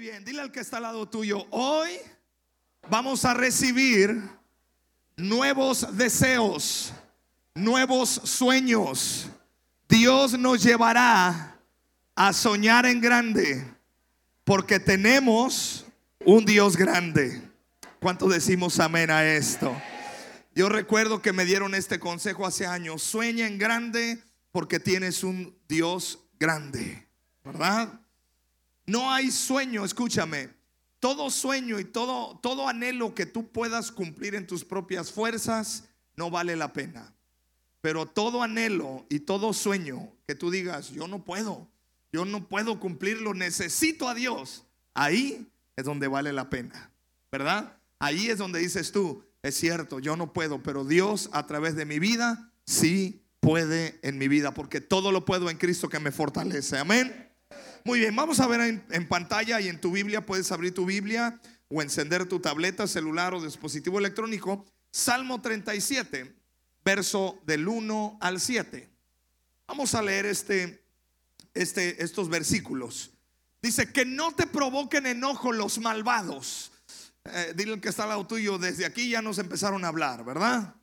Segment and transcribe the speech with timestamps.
[0.00, 1.90] bien, dile al que está al lado tuyo, hoy
[2.88, 4.18] vamos a recibir
[5.14, 6.94] nuevos deseos,
[7.54, 9.28] nuevos sueños.
[9.86, 11.58] Dios nos llevará
[12.14, 13.62] a soñar en grande,
[14.44, 15.84] porque tenemos
[16.24, 17.42] un Dios grande.
[18.00, 19.76] ¿Cuánto decimos amén a esto?
[20.54, 25.54] Yo recuerdo que me dieron este consejo hace años, sueña en grande porque tienes un
[25.68, 27.06] Dios grande,
[27.44, 27.99] ¿verdad?
[28.86, 30.50] No hay sueño, escúchame.
[30.98, 35.84] Todo sueño y todo, todo anhelo que tú puedas cumplir en tus propias fuerzas
[36.16, 37.14] no vale la pena.
[37.80, 41.66] Pero todo anhelo y todo sueño que tú digas, yo no puedo,
[42.12, 46.90] yo no puedo cumplirlo, necesito a Dios, ahí es donde vale la pena,
[47.32, 47.78] ¿verdad?
[47.98, 51.86] Ahí es donde dices tú, es cierto, yo no puedo, pero Dios a través de
[51.86, 56.12] mi vida sí puede en mi vida, porque todo lo puedo en Cristo que me
[56.12, 56.76] fortalece.
[56.76, 57.29] Amén.
[57.84, 61.40] Muy bien, vamos a ver en, pantalla y en tu Biblia, puedes abrir tu Biblia
[61.68, 64.66] o encender tu tableta, celular o dispositivo electrónico.
[64.90, 66.34] Salmo 37,
[66.84, 68.90] verso del 1 al 7.
[69.66, 70.84] Vamos a leer este,
[71.54, 73.12] este, estos versículos.
[73.62, 76.72] Dice, que no te provoquen enojo los malvados.
[77.24, 80.74] Eh, dile que está al lado tuyo, desde aquí ya nos empezaron a hablar, ¿verdad?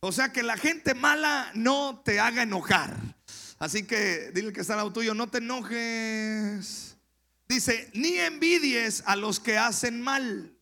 [0.00, 3.15] O sea, que la gente mala no te haga enojar.
[3.58, 6.96] Así que dile que está al lado tuyo, no te enojes.
[7.48, 10.52] Dice, ni envidies a los que hacen mal.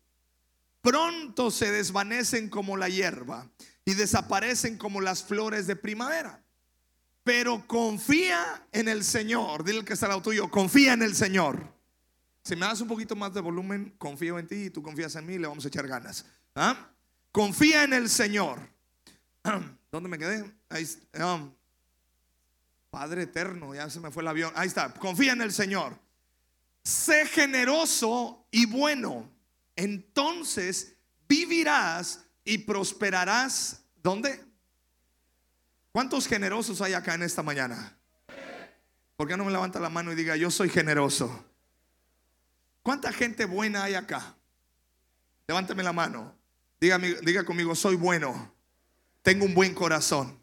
[0.80, 3.50] Pronto se desvanecen como la hierba
[3.84, 6.42] y desaparecen como las flores de primavera.
[7.22, 9.64] Pero confía en el Señor.
[9.64, 11.74] Dile que está al lado tuyo, confía en el Señor.
[12.44, 15.24] Si me das un poquito más de volumen, confío en ti y tú confías en
[15.24, 16.26] mí, le vamos a echar ganas.
[16.54, 16.90] ¿Ah?
[17.32, 18.60] Confía en el Señor.
[19.90, 20.44] ¿Dónde me quedé?
[20.68, 20.86] Ahí,
[21.18, 21.50] um,
[22.94, 24.52] Padre eterno, ya se me fue el avión.
[24.54, 25.98] Ahí está, confía en el Señor.
[26.84, 29.28] Sé generoso y bueno.
[29.74, 30.94] Entonces
[31.28, 33.82] vivirás y prosperarás.
[34.00, 34.40] ¿Dónde?
[35.90, 37.98] ¿Cuántos generosos hay acá en esta mañana?
[39.16, 41.44] ¿Por qué no me levanta la mano y diga, yo soy generoso?
[42.84, 44.36] ¿Cuánta gente buena hay acá?
[45.48, 46.32] Levántame la mano.
[46.80, 48.54] Diga, diga conmigo, soy bueno.
[49.22, 50.38] Tengo un buen corazón.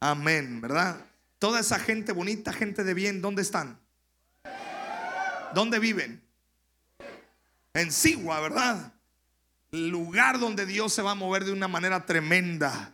[0.00, 1.07] Amén, ¿verdad?
[1.38, 3.78] Toda esa gente bonita, gente de bien, ¿dónde están?
[5.54, 6.22] ¿Dónde viven?
[7.74, 8.92] En Sigua, ¿verdad?
[9.70, 12.92] Lugar donde Dios se va a mover de una manera tremenda.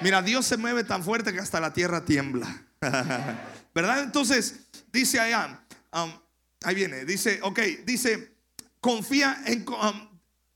[0.00, 2.64] Mira, Dios se mueve tan fuerte que hasta la tierra tiembla.
[3.74, 4.02] ¿Verdad?
[4.02, 4.60] Entonces,
[4.92, 5.60] dice allá,
[5.92, 6.10] um,
[6.64, 8.32] ahí viene, dice, ok, dice,
[8.80, 9.64] confía en...
[9.68, 10.08] Um,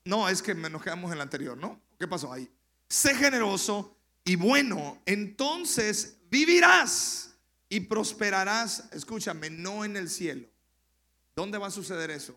[0.05, 1.79] no, es que nos quedamos en el anterior, ¿no?
[1.97, 2.49] ¿Qué pasó ahí?
[2.89, 3.95] Sé generoso
[4.25, 7.35] y bueno, entonces vivirás
[7.69, 10.47] y prosperarás, escúchame, no en el cielo.
[11.35, 12.35] ¿Dónde va a suceder eso?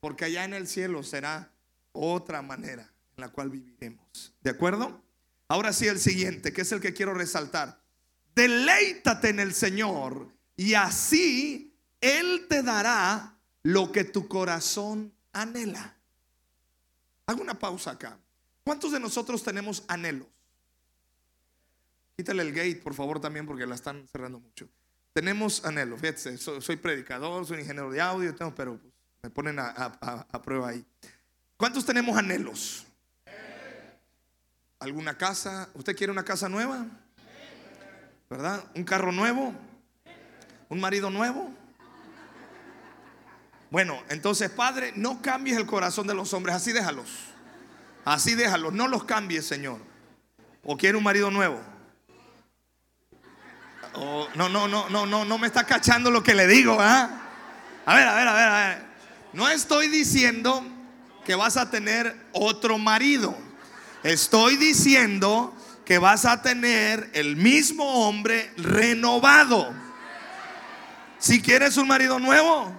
[0.00, 1.52] Porque allá en el cielo será
[1.92, 4.34] otra manera en la cual viviremos.
[4.42, 5.00] ¿De acuerdo?
[5.46, 7.80] Ahora sí el siguiente, que es el que quiero resaltar.
[8.34, 15.96] Deleítate en el Señor y así Él te dará lo que tu corazón anhela.
[17.26, 18.18] Hago una pausa acá.
[18.64, 20.26] ¿Cuántos de nosotros tenemos anhelos?
[22.16, 24.66] Quítale el gate, por favor, también, porque la están cerrando mucho.
[25.12, 30.68] Tenemos anhelo, fíjate, soy, predicador, soy ingeniero de audio, pero pues, me ponen a, prueba
[30.68, 30.84] ahí.
[31.56, 32.86] ¿Cuántos tenemos anhelos?
[34.78, 35.68] ¿Alguna casa?
[35.74, 36.86] ¿Usted quiere una casa nueva?
[38.30, 38.64] ¿Verdad?
[38.74, 39.54] ¿Un carro nuevo?
[40.68, 41.50] ¿Un marido nuevo?
[43.70, 47.10] Bueno, entonces, Padre, no cambies el corazón de los hombres, así déjalos.
[48.06, 49.80] Así déjalos, no los cambies, Señor.
[50.62, 51.75] ¿O quiere un marido nuevo?
[53.98, 57.08] Oh, no, no, no, no, no, no me está cachando lo que le digo, ¿ah?
[57.86, 58.84] A ver, a ver, a ver, a ver.
[59.32, 60.64] No estoy diciendo
[61.24, 63.36] que vas a tener otro marido.
[64.02, 69.72] Estoy diciendo que vas a tener el mismo hombre renovado.
[71.18, 72.72] Si quieres un marido nuevo,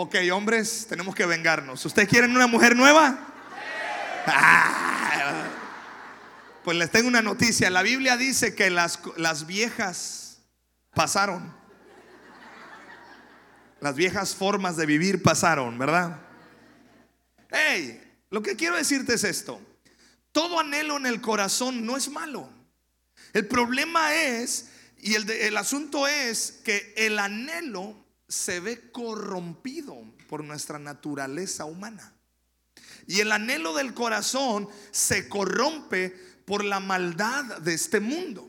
[0.00, 1.84] Ok, hombres, tenemos que vengarnos.
[1.84, 3.18] ¿Ustedes quieren una mujer nueva?
[4.26, 5.48] Ah,
[6.62, 7.68] pues les tengo una noticia.
[7.68, 10.38] La Biblia dice que las, las viejas
[10.94, 11.52] pasaron.
[13.80, 16.20] Las viejas formas de vivir pasaron, ¿verdad?
[17.50, 18.00] Hey,
[18.30, 19.60] lo que quiero decirte es esto.
[20.30, 22.48] Todo anhelo en el corazón no es malo.
[23.32, 29.96] El problema es, y el, el asunto es que el anhelo se ve corrompido
[30.28, 32.12] por nuestra naturaleza humana.
[33.06, 36.10] Y el anhelo del corazón se corrompe
[36.44, 38.48] por la maldad de este mundo.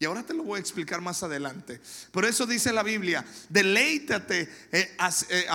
[0.00, 1.80] Y ahora te lo voy a explicar más adelante.
[2.12, 4.42] Por eso dice la Biblia, deleítate,
[4.72, 4.96] eh,
[5.30, 5.46] eh,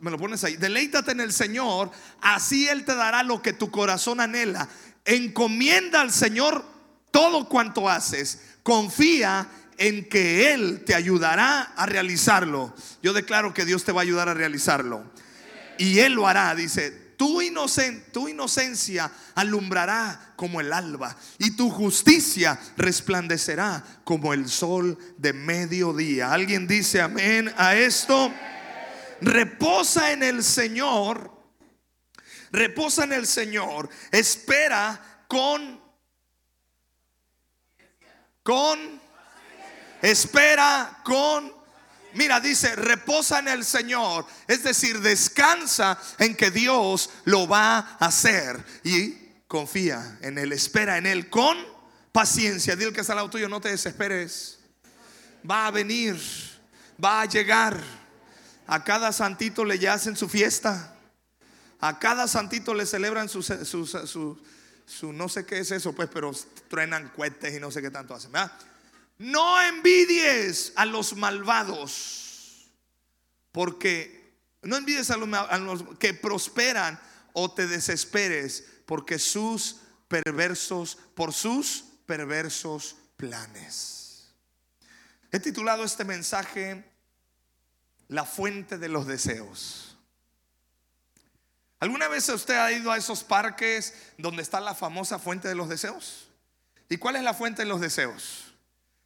[0.00, 1.90] me lo pones ahí, deleítate en el Señor,
[2.20, 4.68] así Él te dará lo que tu corazón anhela.
[5.04, 6.64] Encomienda al Señor
[7.12, 9.48] todo cuanto haces, confía
[9.78, 12.74] en que Él te ayudará a realizarlo.
[13.02, 15.04] Yo declaro que Dios te va a ayudar a realizarlo.
[15.78, 17.40] Y Él lo hará, dice, tu,
[18.12, 26.32] tu inocencia alumbrará como el alba y tu justicia resplandecerá como el sol de mediodía.
[26.32, 28.32] ¿Alguien dice amén a esto?
[29.20, 31.30] Reposa en el Señor,
[32.50, 35.80] reposa en el Señor, espera con,
[38.42, 39.03] con,
[40.10, 41.64] espera con
[42.14, 44.24] Mira, dice, reposa en el Señor.
[44.46, 48.64] Es decir, descansa en que Dios lo va a hacer.
[48.84, 49.16] Y
[49.48, 51.56] confía en Él, espera en Él con
[52.12, 52.76] paciencia.
[52.76, 54.60] Dile que está al lado tuyo, no te desesperes.
[55.48, 56.16] Va a venir,
[57.04, 57.82] va a llegar.
[58.66, 60.96] A cada santito le hacen su fiesta.
[61.80, 66.30] A cada santito le celebran su, su, no sé qué es eso, pues, pero
[66.68, 68.30] truenan cohetes y no sé qué tanto hacen.
[68.30, 68.52] ¿verdad?
[69.18, 72.70] No envidies a los malvados,
[73.52, 77.00] porque no envidies a los, que prosperan
[77.32, 79.76] o te desesperes, porque sus
[80.08, 84.32] perversos, por sus perversos planes.
[85.30, 86.84] He titulado este mensaje
[88.08, 89.96] La fuente de los deseos.
[91.80, 95.68] ¿Alguna vez usted ha ido a esos parques donde está la famosa fuente de los
[95.68, 96.28] deseos?
[96.88, 98.43] ¿Y cuál es la fuente de los deseos?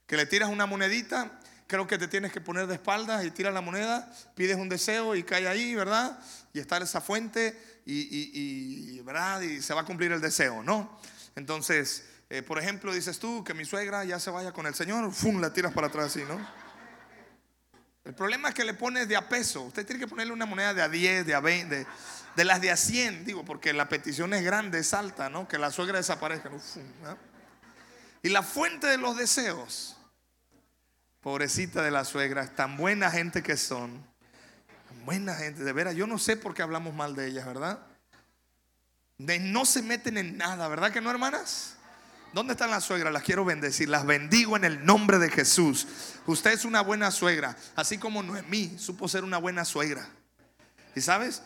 [0.09, 1.39] Que le tiras una monedita,
[1.69, 5.15] creo que te tienes que poner de espaldas y tiras la moneda, pides un deseo
[5.15, 6.19] y cae ahí, ¿verdad?
[6.55, 9.43] Y está esa fuente y, ¿verdad?
[9.43, 10.99] y se va a cumplir el deseo, ¿no?
[11.37, 15.13] Entonces, eh, por ejemplo, dices tú que mi suegra ya se vaya con el Señor,
[15.13, 15.41] ¡fum!
[15.41, 16.39] la tiras para atrás así, ¿no?
[18.05, 19.61] El problema es que le pones de a peso.
[19.61, 21.87] Usted tiene que ponerle una moneda de a 10, de a 20,
[22.37, 25.47] de, las de a 100, digo, porque la petición es grande, es alta, ¿no?
[25.47, 26.51] Que la suegra desaparezca.
[28.23, 29.98] Y la fuente de los deseos
[31.21, 34.05] Pobrecita de la suegra, tan buena gente que son.
[35.05, 35.95] buena gente, de veras.
[35.95, 37.79] Yo no sé por qué hablamos mal de ellas, ¿verdad?
[39.17, 41.75] De no se meten en nada, ¿verdad que no, hermanas?
[42.33, 43.13] ¿Dónde están las suegras?
[43.13, 43.89] Las quiero bendecir.
[43.89, 45.89] Las bendigo en el nombre de Jesús.
[46.27, 50.09] Usted es una buena suegra, así como Noemí supo ser una buena suegra.
[50.95, 51.43] ¿Y sabes?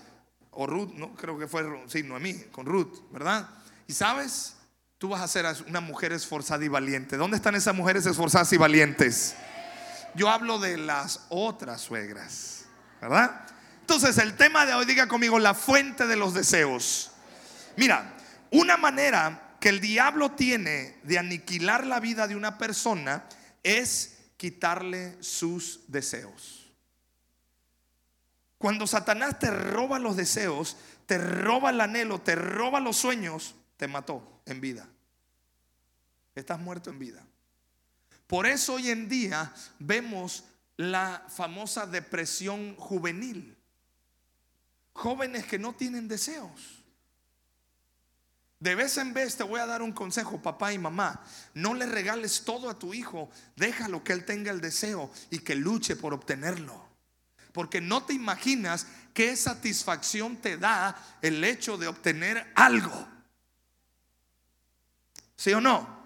[0.50, 3.48] O Ruth, no creo que fue, sí, Noemí, con Ruth, ¿verdad?
[3.86, 4.54] ¿Y sabes?
[4.98, 7.16] Tú vas a ser una mujer esforzada y valiente.
[7.16, 9.34] ¿Dónde están esas mujeres esforzadas y valientes?
[10.14, 12.66] Yo hablo de las otras suegras,
[13.00, 13.46] ¿verdad?
[13.80, 17.12] Entonces el tema de hoy, diga conmigo, la fuente de los deseos.
[17.76, 18.14] Mira,
[18.50, 23.24] una manera que el diablo tiene de aniquilar la vida de una persona
[23.62, 26.70] es quitarle sus deseos.
[28.58, 30.76] Cuando Satanás te roba los deseos,
[31.06, 34.88] te roba el anhelo, te roba los sueños, te mató en vida.
[36.34, 37.24] Estás muerto en vida.
[38.32, 40.44] Por eso hoy en día vemos
[40.78, 43.54] la famosa depresión juvenil.
[44.94, 46.82] Jóvenes que no tienen deseos.
[48.58, 51.22] De vez en vez te voy a dar un consejo, papá y mamá.
[51.52, 53.28] No le regales todo a tu hijo.
[53.54, 56.88] Déjalo que él tenga el deseo y que luche por obtenerlo.
[57.52, 63.08] Porque no te imaginas qué satisfacción te da el hecho de obtener algo.
[65.36, 66.01] ¿Sí o no?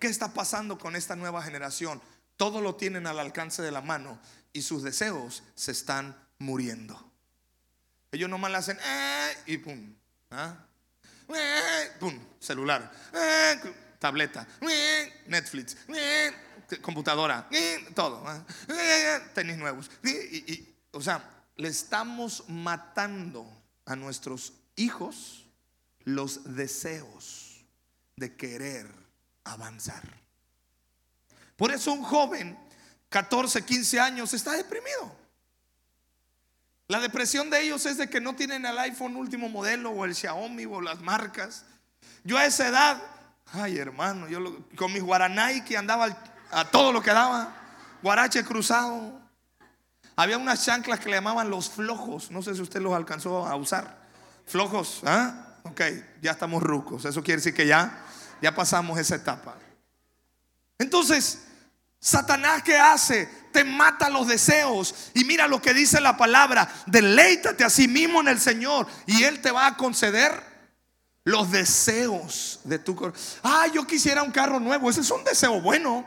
[0.00, 2.00] ¿Qué está pasando con esta nueva generación?
[2.38, 4.18] Todo lo tienen al alcance de la mano
[4.50, 7.12] y sus deseos se están muriendo.
[8.10, 9.94] Ellos nomás le hacen eh", y pum,
[10.30, 10.56] ¿ah?
[11.28, 13.60] eh", pum, celular, eh",
[13.98, 14.48] tableta,
[15.26, 15.76] Netflix,
[16.80, 17.46] computadora,
[17.94, 18.42] todo, ¿ah?
[19.34, 19.90] tenis nuevos.
[20.92, 21.22] o sea,
[21.56, 23.46] le estamos matando
[23.84, 25.46] a nuestros hijos
[26.04, 27.66] los deseos
[28.16, 28.99] de querer
[29.44, 30.02] avanzar.
[31.56, 32.58] Por eso un joven,
[33.08, 35.14] 14, 15 años, está deprimido.
[36.88, 40.14] La depresión de ellos es de que no tienen el iPhone último modelo o el
[40.14, 41.64] Xiaomi o las marcas.
[42.24, 43.02] Yo a esa edad,
[43.52, 46.08] ay hermano, yo con mis guaranay que andaba
[46.50, 47.54] a todo lo que daba,
[48.02, 49.20] guarache cruzado.
[50.16, 53.54] Había unas chanclas que le llamaban los flojos, no sé si usted los alcanzó a
[53.54, 54.00] usar.
[54.46, 55.58] Flojos, ¿ah?
[55.62, 55.82] Ok,
[56.20, 58.04] ya estamos rucos, eso quiere decir que ya
[58.40, 59.56] ya pasamos esa etapa.
[60.78, 61.42] Entonces,
[62.00, 63.26] Satanás ¿qué hace?
[63.52, 65.10] Te mata los deseos.
[65.14, 66.68] Y mira lo que dice la palabra.
[66.86, 68.86] Deleítate a sí mismo en el Señor.
[69.06, 70.32] Y Él te va a conceder
[71.24, 73.40] los deseos de tu corazón.
[73.42, 74.88] Ah, yo quisiera un carro nuevo.
[74.88, 76.06] Ese es un deseo bueno.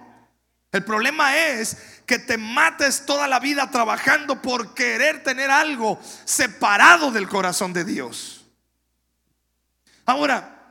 [0.71, 7.11] El problema es que te mates toda la vida trabajando por querer tener algo separado
[7.11, 8.43] del corazón de Dios.
[10.05, 10.62] Ahora,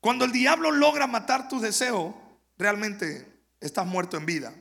[0.00, 2.16] cuando el diablo logra matar tu deseo,
[2.56, 3.26] realmente
[3.60, 4.54] estás muerto en vida.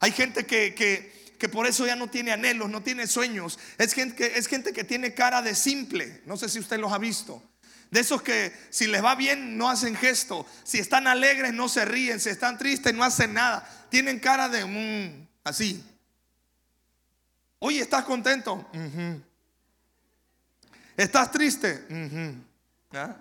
[0.00, 0.74] Hay gente que,
[1.38, 3.58] que, por eso ya no tiene anhelos, no tiene sueños.
[3.78, 6.22] Es gente, es gente que tiene cara de simple.
[6.26, 7.42] No sé si usted los ha visto.
[7.90, 10.46] De esos que si les va bien no hacen gesto.
[10.64, 12.20] Si están alegres no se ríen.
[12.20, 13.68] Si están tristes no hacen nada.
[13.90, 15.84] Tienen cara de mm, así.
[17.60, 18.68] Oye, ¿estás contento?
[20.96, 21.86] ¿Estás triste?
[22.92, 23.16] ¿Ah?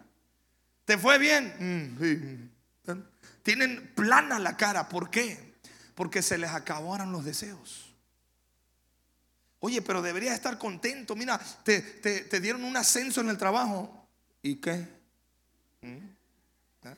[0.87, 1.53] ¿Te fue bien?
[1.59, 2.93] Mm,
[3.43, 4.87] Tienen plana la cara.
[4.87, 5.53] ¿Por qué?
[5.93, 7.93] Porque se les acabaron los deseos.
[9.59, 11.13] Oye, pero deberías estar contento.
[11.13, 14.07] Mira, te, te dieron un ascenso en el trabajo.
[14.41, 14.87] ¿Y qué?
[15.81, 15.97] ¿Mm?
[16.83, 16.95] ¿Ah?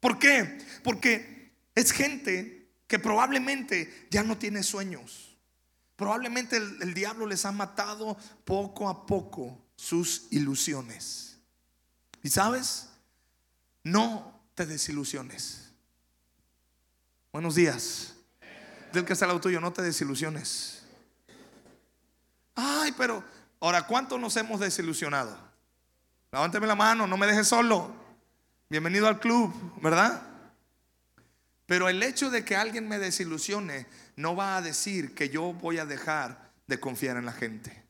[0.00, 0.58] ¿Por qué?
[0.82, 5.36] Porque es gente que probablemente ya no tiene sueños.
[5.94, 11.27] Probablemente el, diablo les ha matado poco a poco sus ilusiones.
[12.22, 12.88] ¿Y sabes?
[13.84, 15.70] No te desilusiones.
[17.32, 18.14] Buenos días.
[18.92, 20.82] Del que está al lado tuyo, no te desilusiones.
[22.54, 23.22] Ay, pero
[23.60, 25.38] ahora, ¿cuánto nos hemos desilusionado?
[26.32, 27.94] Levánteme la mano, no me deje solo.
[28.68, 30.22] Bienvenido al club, ¿verdad?
[31.66, 35.78] Pero el hecho de que alguien me desilusione no va a decir que yo voy
[35.78, 37.87] a dejar de confiar en la gente.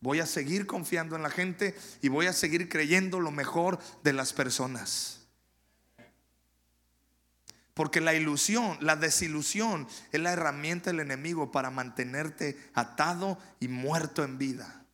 [0.00, 4.12] Voy a seguir confiando en la gente y voy a seguir creyendo lo mejor de
[4.12, 5.18] las personas.
[7.74, 14.24] Porque la ilusión, la desilusión es la herramienta del enemigo para mantenerte atado y muerto
[14.24, 14.84] en vida.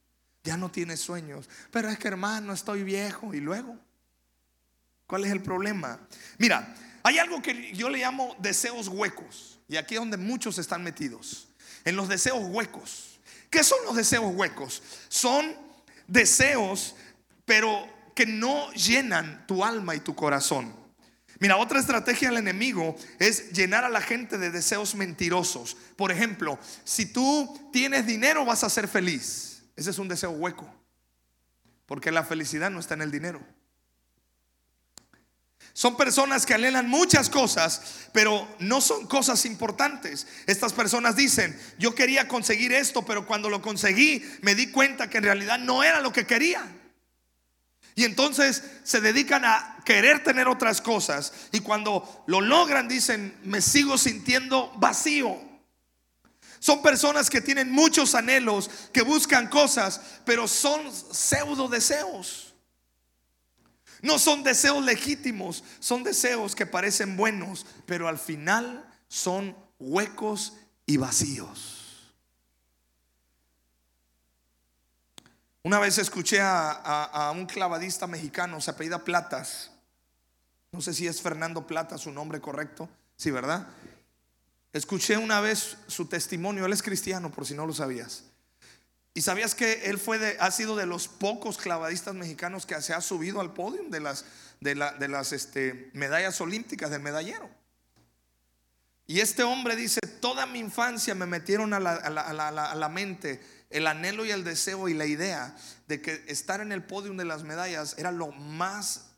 [0.42, 1.48] Ya no tienes sueños.
[1.70, 3.32] Pero es que hermano, estoy viejo.
[3.32, 3.78] ¿Y luego?
[5.06, 5.98] ¿Cuál es el problema?
[6.38, 9.58] Mira, hay algo que yo le llamo deseos huecos.
[9.66, 11.48] Y aquí es donde muchos están metidos.
[11.84, 13.13] En los deseos huecos.
[13.54, 14.82] ¿Qué son los deseos huecos?
[15.06, 15.54] Son
[16.08, 16.96] deseos,
[17.44, 20.74] pero que no llenan tu alma y tu corazón.
[21.38, 25.76] Mira, otra estrategia del enemigo es llenar a la gente de deseos mentirosos.
[25.94, 29.62] Por ejemplo, si tú tienes dinero vas a ser feliz.
[29.76, 30.68] Ese es un deseo hueco.
[31.86, 33.40] Porque la felicidad no está en el dinero.
[35.76, 40.24] Son personas que anhelan muchas cosas, pero no son cosas importantes.
[40.46, 45.18] Estas personas dicen, yo quería conseguir esto, pero cuando lo conseguí me di cuenta que
[45.18, 46.64] en realidad no era lo que quería.
[47.96, 51.32] Y entonces se dedican a querer tener otras cosas.
[51.50, 55.36] Y cuando lo logran dicen, me sigo sintiendo vacío.
[56.60, 62.43] Son personas que tienen muchos anhelos, que buscan cosas, pero son pseudo deseos.
[64.04, 70.52] No son deseos legítimos, son deseos que parecen buenos, pero al final son huecos
[70.84, 72.12] y vacíos.
[75.62, 79.70] Una vez escuché a, un clavadista mexicano, se apellida Platas.
[80.70, 82.90] No sé si es Fernando Plata su nombre correcto.
[83.16, 83.66] Sí, ¿verdad?
[84.74, 88.24] Escuché una vez su testimonio, él es cristiano por si no lo sabías.
[89.16, 92.92] Y sabías que él fue de, ha sido de los pocos clavadistas mexicanos que se
[92.92, 94.24] ha subido al podio de las,
[94.60, 97.48] de, las este, medallas olímpicas del medallero.
[99.06, 103.40] Y este hombre dice, toda mi infancia me metieron a la, a la, mente
[103.70, 105.54] el anhelo y el deseo y la idea
[105.86, 109.10] de que estar en el podio de las medallas era lo más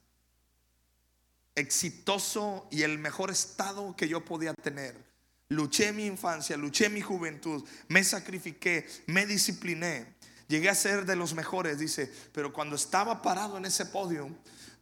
[1.55, 5.06] exitoso y el mejor estado que yo podía tener.
[5.49, 10.17] Luché mi infancia, luché mi juventud, me sacrifiqué, me discipliné.
[10.49, 14.29] Llegué a ser de los mejores, dice, pero cuando estaba parado en ese podio,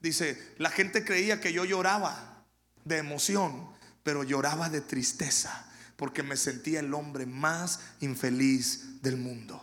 [0.00, 2.44] dice, la gente creía que yo lloraba
[2.84, 3.68] de emoción,
[4.02, 9.62] pero lloraba de tristeza, porque me sentía el hombre más infeliz del mundo,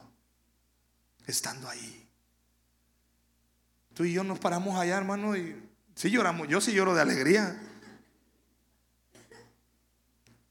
[1.25, 2.07] estando ahí.
[3.93, 5.55] Tú y yo nos paramos allá, hermano, y
[5.95, 7.59] sí lloramos, yo sí lloro de alegría.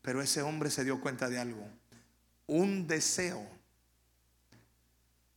[0.03, 1.69] Pero ese hombre se dio cuenta de algo.
[2.47, 3.47] Un deseo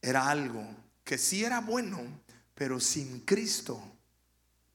[0.02, 0.66] era algo
[1.04, 2.00] que sí era bueno,
[2.56, 3.82] pero sin Cristo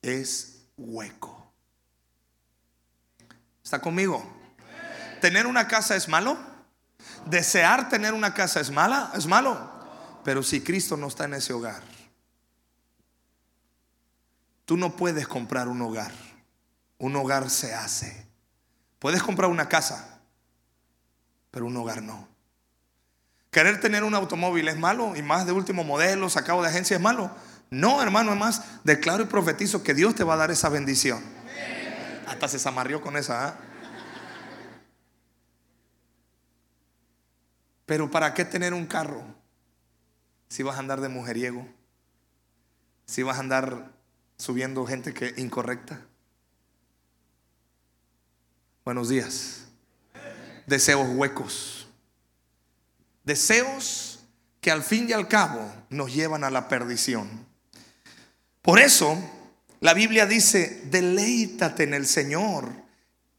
[0.01, 1.51] es hueco.
[3.63, 4.23] ¿Está conmigo?
[5.21, 6.37] ¿Tener una casa es malo?
[7.25, 9.11] ¿Desear tener una casa es mala?
[9.15, 9.69] ¿Es malo?
[10.23, 11.81] Pero si Cristo no está en ese hogar,
[14.65, 16.11] tú no puedes comprar un hogar.
[16.97, 18.28] Un hogar se hace.
[18.99, 20.19] Puedes comprar una casa,
[21.51, 22.27] pero un hogar no.
[23.49, 27.01] Querer tener un automóvil es malo y más de último modelo, sacado de agencia es
[27.01, 27.31] malo,
[27.71, 31.23] No, hermano, además, declaro y profetizo que Dios te va a dar esa bendición.
[32.27, 33.47] Hasta se zamarrió con esa.
[33.47, 33.55] ¿ah?
[37.85, 39.23] Pero ¿para qué tener un carro
[40.47, 41.67] si vas a andar de mujeriego?
[43.05, 43.91] Si vas a andar
[44.37, 46.08] subiendo gente que incorrecta.
[48.85, 49.65] Buenos días.
[50.65, 51.87] Deseos huecos.
[53.23, 54.19] Deseos
[54.61, 57.27] que al fin y al cabo nos llevan a la perdición.
[58.61, 59.17] Por eso
[59.79, 62.69] la Biblia dice, deleítate en el Señor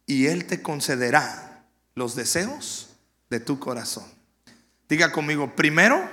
[0.07, 2.91] y Él te concederá los deseos
[3.29, 4.05] de tu corazón.
[4.89, 6.09] Diga conmigo, primero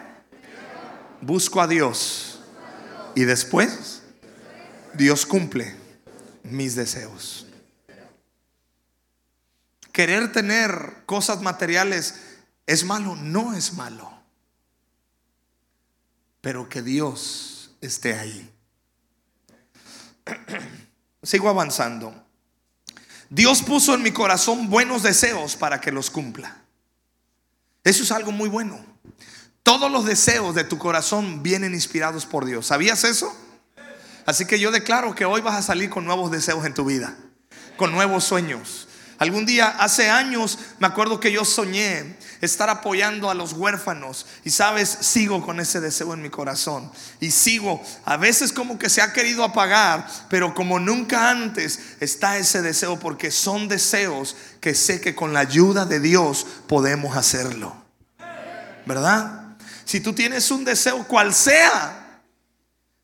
[1.22, 2.41] busco a Dios
[3.15, 4.03] y después
[4.93, 5.75] Dios cumple
[6.43, 7.47] mis deseos.
[9.98, 12.20] Querer tener cosas materiales
[12.68, 14.13] es malo, no es malo.
[16.39, 18.54] Pero que Dios esté ahí.
[21.24, 22.13] Sigo avanzando.
[23.32, 26.62] Dios puso en mi corazón buenos deseos para que los cumpla.
[27.84, 28.80] Eso es algo muy bueno.
[29.63, 32.68] Todos los deseos de tu corazón vienen inspirados por Dios.
[32.68, 33.36] ¿Sabías eso?
[34.27, 37.18] Así que yo declaro que hoy vas a salir con nuevos deseos en tu vida,
[37.77, 38.87] con nuevos sueños.
[39.19, 44.27] Algún día, hace años, me acuerdo que yo soñé estar apoyando a los huérfanos.
[44.43, 46.91] Y sabes, sigo con ese deseo en mi corazón.
[47.19, 52.38] Y sigo, a veces como que se ha querido apagar, pero como nunca antes está
[52.38, 57.75] ese deseo, porque son deseos que sé que con la ayuda de Dios podemos hacerlo.
[58.86, 59.57] ¿Verdad?
[59.83, 62.07] Si tú tienes un deseo, cual sea,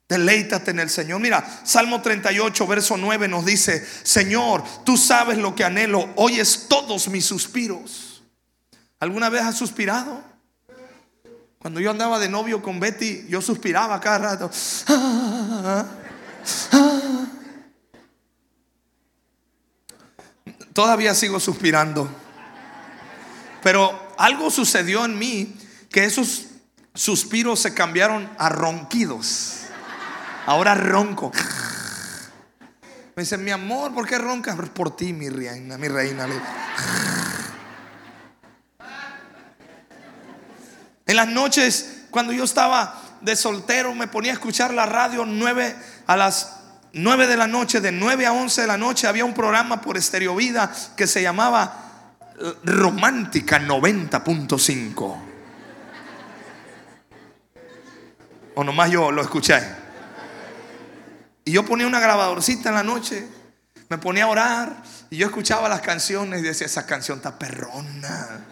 [0.08, 1.20] Deleítate en el Señor.
[1.22, 7.08] Mira, Salmo 38, verso 9 nos dice, Señor, tú sabes lo que anhelo, oyes todos
[7.08, 8.24] mis suspiros.
[9.00, 10.24] ¿Alguna vez has suspirado?
[11.60, 14.52] Cuando yo andaba de novio con Betty, yo suspiraba cada rato.
[20.74, 22.10] Todavía sigo suspirando.
[23.62, 25.56] Pero algo sucedió en mí
[25.90, 26.48] que esos
[26.94, 29.63] suspiros se cambiaron a ronquidos.
[30.46, 31.32] Ahora ronco.
[33.16, 34.58] Me dice, mi amor, ¿por qué roncas?
[34.70, 36.28] Por ti, mi reina, mi reina.
[41.06, 45.76] En las noches, cuando yo estaba de soltero, me ponía a escuchar la radio nueve
[46.08, 46.60] a las
[46.96, 49.98] 9 de la noche, de 9 a 11 de la noche, había un programa por
[49.98, 52.14] Estereo Vida que se llamaba
[52.64, 55.18] Romántica 90.5.
[58.56, 59.83] O nomás yo lo escuché.
[61.46, 63.28] Y yo ponía una grabadorcita en la noche,
[63.90, 68.46] me ponía a orar y yo escuchaba las canciones y decía, esa canción está perrona.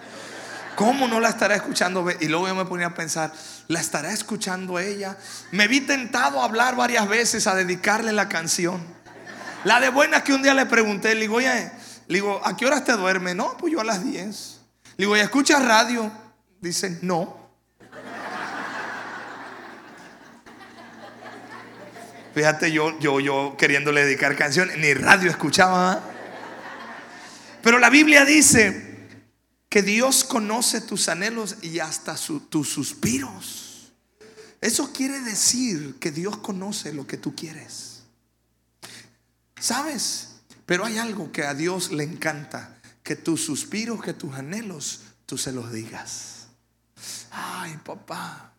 [0.76, 2.06] ¿Cómo no la estará escuchando?
[2.20, 3.32] Y luego yo me ponía a pensar,
[3.68, 5.18] ¿la estará escuchando ella?
[5.52, 8.82] Me vi tentado a hablar varias veces, a dedicarle la canción.
[9.64, 11.72] La de buena que un día le pregunté, le digo, oye,
[12.08, 13.36] le digo, ¿a qué horas te duerme?
[13.36, 14.60] No, pues yo a las 10.
[14.98, 16.12] Le digo, ¿y escuchas radio?
[16.60, 17.41] Dice, no.
[22.34, 26.02] Fíjate, yo, yo, yo queriéndole dedicar canciones, ni radio escuchaba.
[27.62, 29.10] Pero la Biblia dice
[29.70, 32.16] que Dios conoce tus anhelos y hasta
[32.50, 33.92] tus suspiros.
[34.62, 38.04] Eso quiere decir que Dios conoce lo que tú quieres.
[39.60, 40.30] ¿Sabes?
[40.66, 45.38] Pero hay algo que a Dios le encanta, que tus suspiros, que tus anhelos, tú
[45.38, 46.48] se los digas.
[47.32, 48.54] Ay, papá,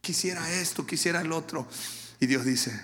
[0.00, 1.68] quisiera esto, quisiera el otro.
[2.22, 2.80] Y Dios dice,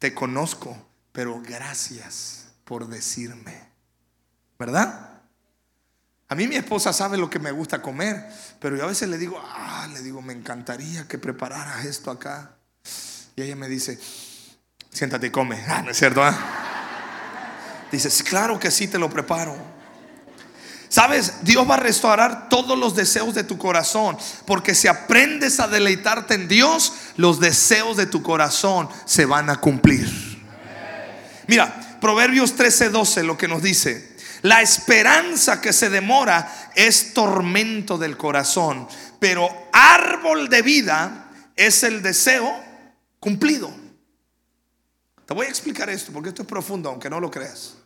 [0.00, 0.76] te conozco,
[1.12, 3.54] pero gracias por decirme.
[4.58, 5.20] ¿Verdad?
[6.28, 9.18] A mí mi esposa sabe lo que me gusta comer, pero yo a veces le
[9.18, 12.56] digo, ah, le digo, me encantaría que prepararas esto acá.
[13.36, 14.00] Y ella me dice,
[14.90, 15.64] siéntate y come.
[15.68, 16.20] Ah, ¿no es cierto?
[16.24, 17.86] Ah?
[17.92, 19.56] Dice, claro que sí, te lo preparo.
[20.94, 25.66] Sabes, Dios va a restaurar todos los deseos de tu corazón, porque si aprendes a
[25.66, 30.08] deleitarte en Dios, los deseos de tu corazón se van a cumplir.
[31.48, 38.16] Mira, Proverbios 13:12 lo que nos dice, la esperanza que se demora es tormento del
[38.16, 38.86] corazón,
[39.18, 42.54] pero árbol de vida es el deseo
[43.18, 43.68] cumplido.
[45.26, 47.78] Te voy a explicar esto porque esto es profundo, aunque no lo creas.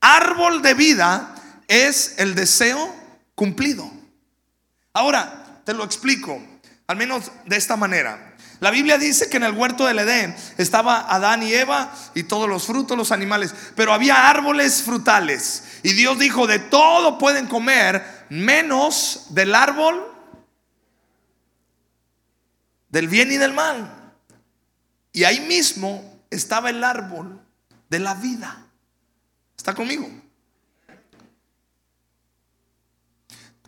[0.00, 2.94] Árbol de vida es el deseo
[3.34, 3.90] cumplido.
[4.92, 6.40] Ahora, te lo explico,
[6.86, 8.36] al menos de esta manera.
[8.60, 12.48] La Biblia dice que en el huerto del Edén estaba Adán y Eva y todos
[12.48, 15.64] los frutos, los animales, pero había árboles frutales.
[15.82, 20.14] Y Dios dijo, de todo pueden comer, menos del árbol
[22.94, 23.92] del bien y del mal.
[25.12, 27.40] Y ahí mismo estaba el árbol
[27.90, 28.66] de la vida.
[29.56, 30.08] ¿Está conmigo?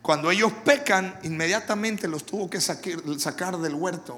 [0.07, 4.17] Cuando ellos pecan, inmediatamente los tuvo que sacar del huerto.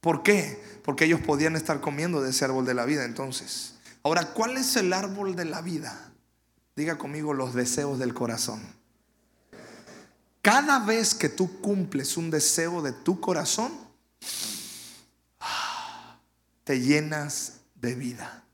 [0.00, 0.62] ¿Por qué?
[0.84, 3.74] Porque ellos podían estar comiendo de ese árbol de la vida entonces.
[4.04, 6.12] Ahora, ¿cuál es el árbol de la vida?
[6.76, 8.62] Diga conmigo los deseos del corazón.
[10.40, 13.72] Cada vez que tú cumples un deseo de tu corazón,
[16.62, 18.44] te llenas de vida.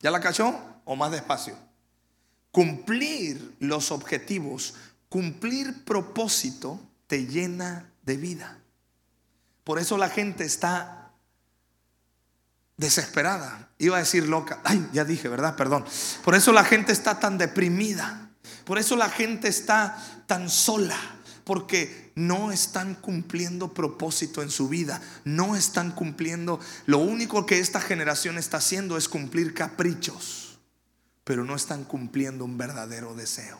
[0.00, 0.52] ¿Ya la cachó?
[0.84, 1.65] ¿O más despacio?
[2.56, 4.72] Cumplir los objetivos,
[5.10, 8.56] cumplir propósito, te llena de vida.
[9.62, 11.12] Por eso la gente está
[12.78, 13.68] desesperada.
[13.76, 14.62] Iba a decir loca.
[14.64, 15.54] Ay, ya dije, ¿verdad?
[15.54, 15.84] Perdón.
[16.24, 18.30] Por eso la gente está tan deprimida.
[18.64, 20.96] Por eso la gente está tan sola.
[21.44, 25.02] Porque no están cumpliendo propósito en su vida.
[25.24, 26.58] No están cumpliendo.
[26.86, 30.45] Lo único que esta generación está haciendo es cumplir caprichos
[31.26, 33.58] pero no están cumpliendo un verdadero deseo.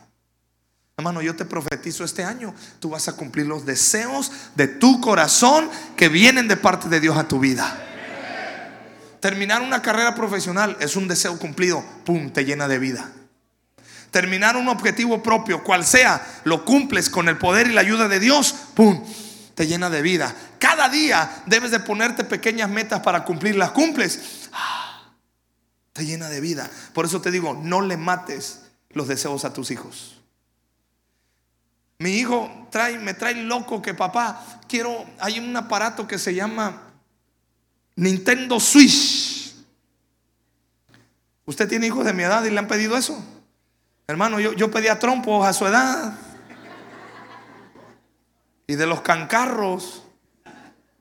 [0.97, 5.69] Hermano, yo te profetizo este año, tú vas a cumplir los deseos de tu corazón
[5.97, 7.77] que vienen de parte de Dios a tu vida.
[9.19, 13.11] Terminar una carrera profesional es un deseo cumplido, pum, te llena de vida.
[14.13, 18.21] Terminar un objetivo propio, cual sea, lo cumples con el poder y la ayuda de
[18.21, 19.05] Dios, pum,
[19.57, 20.33] te llena de vida.
[20.61, 23.73] Cada día debes de ponerte pequeñas metas para cumplirlas.
[23.73, 24.21] Cumples,
[25.97, 26.71] te llena de vida.
[26.93, 30.21] Por eso te digo, no le mates los deseos a tus hijos.
[31.99, 36.83] Mi hijo trae, me trae loco que papá, quiero, hay un aparato que se llama
[37.97, 39.55] Nintendo Switch.
[41.47, 43.19] ¿Usted tiene hijos de mi edad y le han pedido eso?
[44.07, 46.19] Hermano, yo, yo pedía trompos a su edad.
[48.67, 50.03] Y de los cancarros.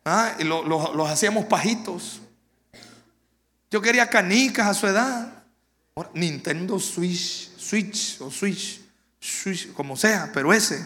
[0.05, 0.36] ¿ah?
[0.39, 2.21] Y los hacíamos pajitos.
[3.71, 5.43] Yo quería canicas a su edad.
[6.13, 8.82] Nintendo Switch, Switch o Switch,
[9.19, 10.84] Switch, como sea, pero ese.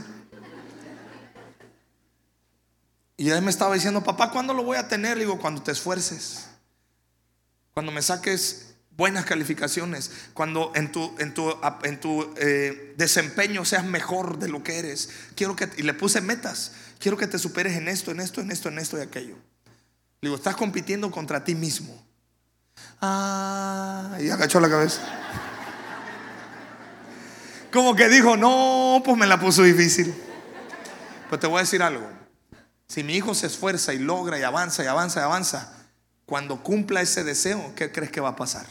[3.17, 5.17] Y él me estaba diciendo, papá, ¿cuándo lo voy a tener?
[5.17, 6.47] Le digo, cuando te esfuerces.
[7.73, 10.11] Cuando me saques buenas calificaciones.
[10.33, 15.09] Cuando en tu, en tu, en tu eh, desempeño seas mejor de lo que eres.
[15.35, 16.73] Quiero que, y le puse metas.
[16.99, 19.35] Quiero que te superes en esto, en esto, en esto, en esto y aquello.
[20.21, 22.08] Le digo, estás compitiendo contra ti mismo.
[23.01, 25.01] Ah, y agachó la cabeza.
[27.71, 30.13] Como que dijo, no, pues me la puso difícil.
[31.29, 32.09] Pero te voy a decir algo.
[32.87, 35.73] Si mi hijo se esfuerza y logra y avanza y avanza y avanza,
[36.25, 38.65] cuando cumpla ese deseo, ¿qué crees que va a pasar?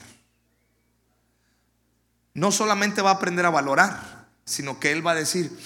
[2.34, 5.56] No solamente va a aprender a valorar, sino que él va a decir,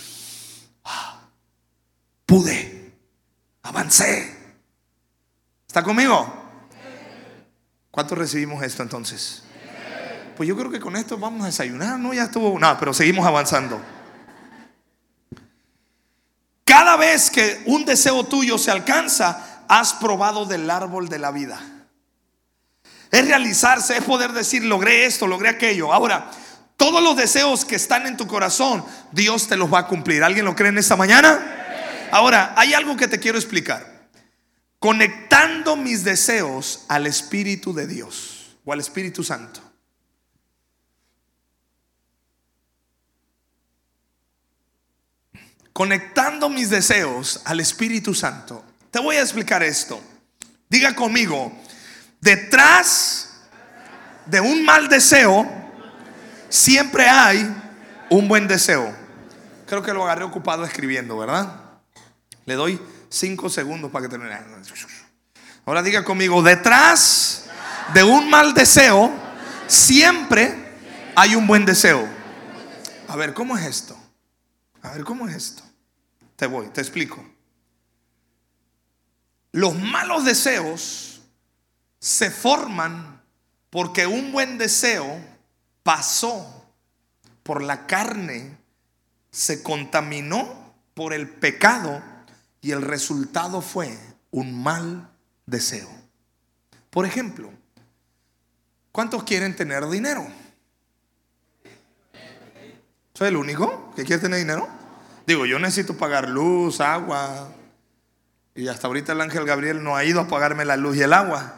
[0.85, 1.21] ah,
[2.27, 2.93] pude,
[3.63, 4.37] avancé.
[5.67, 6.42] ¿Está conmigo?
[7.93, 9.43] ¿Cuántos recibimos esto entonces?
[10.35, 12.15] Pues yo creo que con esto vamos a desayunar, ¿no?
[12.15, 13.79] Ya estuvo, no, pero seguimos avanzando.
[16.65, 21.61] Cada vez que un deseo tuyo se alcanza, has probado del árbol de la vida.
[23.11, 25.93] Es realizarse, es poder decir, logré esto, logré aquello.
[25.93, 26.31] Ahora,
[26.79, 30.25] todos los deseos que están en tu corazón, Dios te los va a cumplir.
[30.25, 32.09] ¿Alguien lo cree en esta mañana?
[32.11, 33.92] Ahora, hay algo que te quiero explicar
[34.83, 39.61] conectando mis deseos al Espíritu de Dios o al Espíritu Santo.
[45.73, 48.65] Conectando mis deseos al Espíritu Santo.
[48.91, 50.03] Te voy a explicar esto.
[50.69, 51.53] Diga conmigo,
[52.21, 53.35] detrás
[54.27, 55.49] de un mal deseo
[56.49, 57.55] siempre hay
[58.11, 58.93] un buen deseo.
[59.67, 61.55] Creo que lo agarré ocupado escribiendo, ¿verdad?
[62.47, 62.81] Le doy
[63.13, 64.39] cinco segundos para que termine.
[65.65, 67.45] Ahora diga conmigo, detrás
[67.95, 69.13] de un mal deseo,
[69.67, 70.55] siempre
[71.15, 72.09] hay un buen deseo.
[73.09, 73.97] A ver, ¿cómo es esto?
[74.83, 75.63] A ver, ¿cómo es esto?
[76.37, 77.25] Te voy, te explico.
[79.53, 81.21] Los malos deseos
[82.01, 83.23] se forman
[83.69, 85.21] porque un buen deseo
[85.83, 86.67] pasó
[87.43, 88.57] por la carne,
[89.31, 92.12] se contaminó por el pecado
[92.63, 93.99] y el resultado fue
[94.31, 95.11] un mal
[95.45, 95.91] deseo.
[96.89, 97.51] Por ejemplo,
[98.93, 100.27] ¿cuántos quieren tener dinero?
[103.15, 104.69] ¿Soy el único que quiere tener dinero?
[105.27, 107.53] Digo, yo necesito pagar luz, agua.
[108.55, 111.13] Y hasta ahorita el ángel Gabriel no ha ido a pagarme la luz y el
[111.13, 111.55] agua.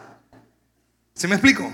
[1.13, 1.71] ¿Sí me explico?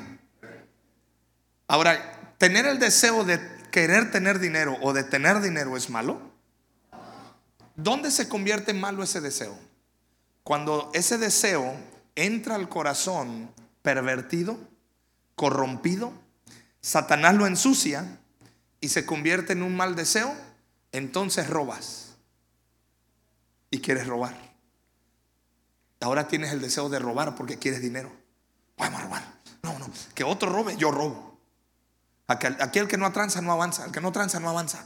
[1.68, 3.40] Ahora, tener el deseo de
[3.72, 6.31] querer tener dinero o de tener dinero es malo.
[7.76, 9.58] ¿Dónde se convierte malo ese deseo?
[10.44, 11.76] Cuando ese deseo
[12.16, 14.58] entra al corazón pervertido,
[15.36, 16.14] corrompido,
[16.82, 18.20] Satanás lo ensucia
[18.80, 20.36] y se convierte en un mal deseo,
[20.92, 22.16] entonces robas
[23.70, 24.36] y quieres robar.
[26.02, 28.12] Ahora tienes el deseo de robar porque quieres dinero.
[28.78, 29.24] Vamos a robar.
[29.62, 31.40] No, no, que otro robe, yo robo.
[32.28, 34.86] Aquel, aquel que no tranza no avanza, el que no tranza no avanza.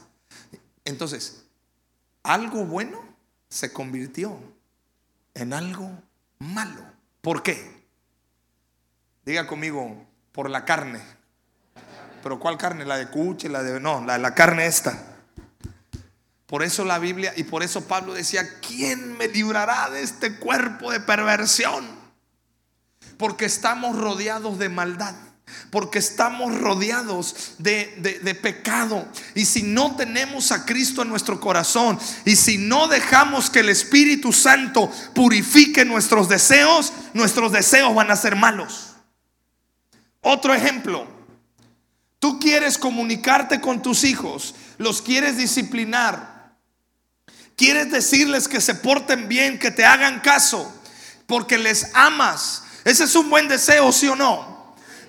[0.84, 1.45] Entonces,
[2.26, 3.00] algo bueno
[3.50, 4.38] se convirtió
[5.34, 5.92] en algo
[6.40, 6.84] malo.
[7.22, 7.86] ¿Por qué?
[9.24, 11.02] Diga conmigo, por la carne.
[12.22, 12.86] Pero ¿cuál carne?
[12.86, 13.80] La de cuche, la de...
[13.80, 15.16] No, la, la carne esta.
[16.48, 20.92] Por eso la Biblia y por eso Pablo decía, ¿quién me librará de este cuerpo
[20.92, 21.88] de perversión?
[23.18, 25.16] Porque estamos rodeados de maldad
[25.70, 29.08] porque estamos rodeados de, pecado.
[29.34, 33.70] Y si no tenemos a Cristo en nuestro corazón y si no dejamos que el
[33.70, 38.94] Espíritu Santo purifique nuestros deseos, nuestros deseos van a ser malos.
[40.22, 41.08] Otro ejemplo,
[42.20, 46.56] tú quieres comunicarte con tus hijos, los quieres disciplinar,
[47.56, 50.74] quieres decirles que se porten bien, que te hagan caso,
[51.28, 52.64] porque les amas.
[52.84, 54.55] Ese es un buen deseo, sí o no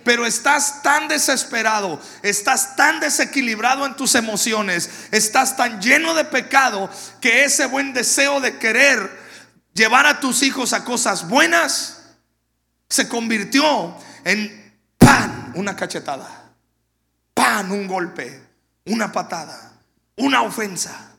[0.07, 6.88] pero estás tan desesperado, estás tan desequilibrado en tus emociones, estás tan lleno de pecado
[7.21, 9.11] que ese buen deseo de querer
[9.75, 12.05] llevar a tus hijos a cosas buenas
[12.88, 16.53] se convirtió en pan, una cachetada,
[17.35, 18.45] pan, un golpe,
[18.85, 19.73] una patada,
[20.19, 21.16] una ofensa.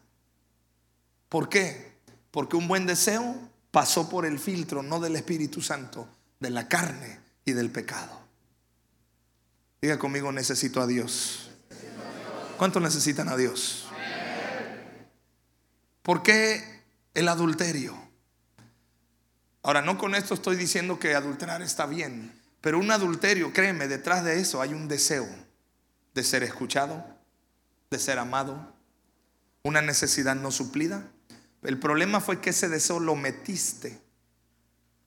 [1.28, 1.98] ¿Por qué?
[2.32, 3.36] Porque un buen deseo
[3.70, 6.08] pasó por el filtro no del Espíritu Santo,
[6.40, 8.27] de la carne y del pecado.
[9.82, 11.52] Diga conmigo, necesito a Dios.
[12.58, 13.88] ¿Cuántos necesitan a Dios?
[16.02, 17.96] ¿Por qué el adulterio?
[19.62, 24.24] Ahora, no con esto estoy diciendo que adulterar está bien, pero un adulterio, créeme, detrás
[24.24, 25.28] de eso hay un deseo
[26.14, 27.06] de ser escuchado,
[27.92, 28.74] de ser amado,
[29.64, 31.04] una necesidad no suplida.
[31.62, 34.00] El problema fue que ese deseo lo metiste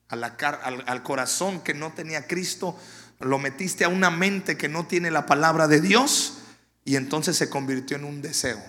[0.07, 2.77] al, corazón que no tenía Cristo
[3.21, 6.39] lo metiste a una mente que no tiene la palabra de Dios
[6.85, 8.61] y entonces se convirtió en un deseo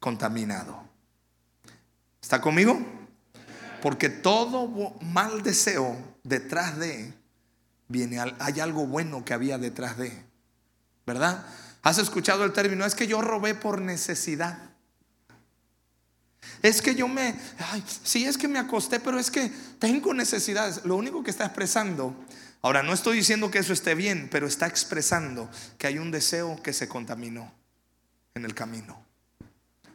[0.00, 0.84] contaminado.
[2.20, 2.78] ¿Está conmigo?
[3.82, 4.68] Porque todo
[5.00, 7.12] mal deseo detrás de
[7.88, 10.12] viene hay algo bueno que había detrás de,
[11.06, 11.46] ¿verdad?
[11.82, 12.84] ¿Has escuchado el término?
[12.84, 14.58] Es que yo robé por necesidad.
[16.62, 17.38] Es que yo me,
[17.70, 20.84] ay, sí es que me acosté, pero es que tengo necesidades.
[20.84, 22.14] Lo único que está expresando
[22.66, 25.48] Ahora, no estoy diciendo que eso esté bien, pero está expresando
[25.78, 27.54] que hay un deseo que se contaminó
[28.34, 29.00] en el camino.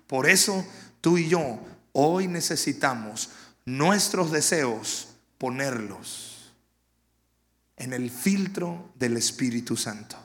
[0.07, 0.65] Por eso
[1.01, 1.59] tú y yo
[1.91, 3.31] hoy necesitamos
[3.65, 6.53] nuestros deseos ponerlos
[7.75, 10.15] en el filtro del Espíritu Santo.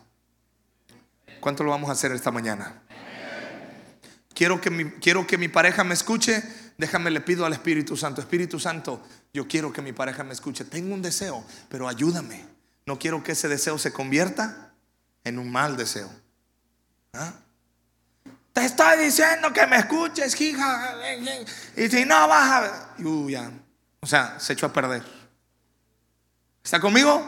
[1.40, 2.80] ¿Cuánto lo vamos a hacer esta mañana?
[4.36, 6.44] Quiero que mi, quiero que mi pareja me escuche.
[6.78, 8.20] Déjame, le pido al Espíritu Santo.
[8.20, 9.02] Espíritu Santo,
[9.36, 10.64] yo quiero que mi pareja me escuche.
[10.64, 12.42] Tengo un deseo, pero ayúdame.
[12.86, 14.72] No quiero que ese deseo se convierta
[15.24, 16.10] en un mal deseo.
[17.12, 17.34] ¿Ah?
[18.54, 20.94] Te estoy diciendo que me escuches, hija.
[21.76, 22.94] Y si no vas a...
[23.28, 23.50] ya.
[24.00, 25.04] O sea, se echó a perder.
[26.64, 27.22] ¿Está conmigo?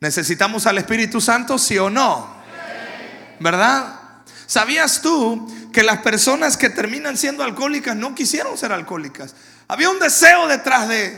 [0.00, 2.34] ¿Necesitamos al Espíritu Santo, sí o no?
[3.40, 4.22] ¿Verdad?
[4.46, 9.34] ¿Sabías tú que las personas que terminan siendo alcohólicas no quisieron ser alcohólicas?
[9.72, 11.16] Había un deseo detrás de.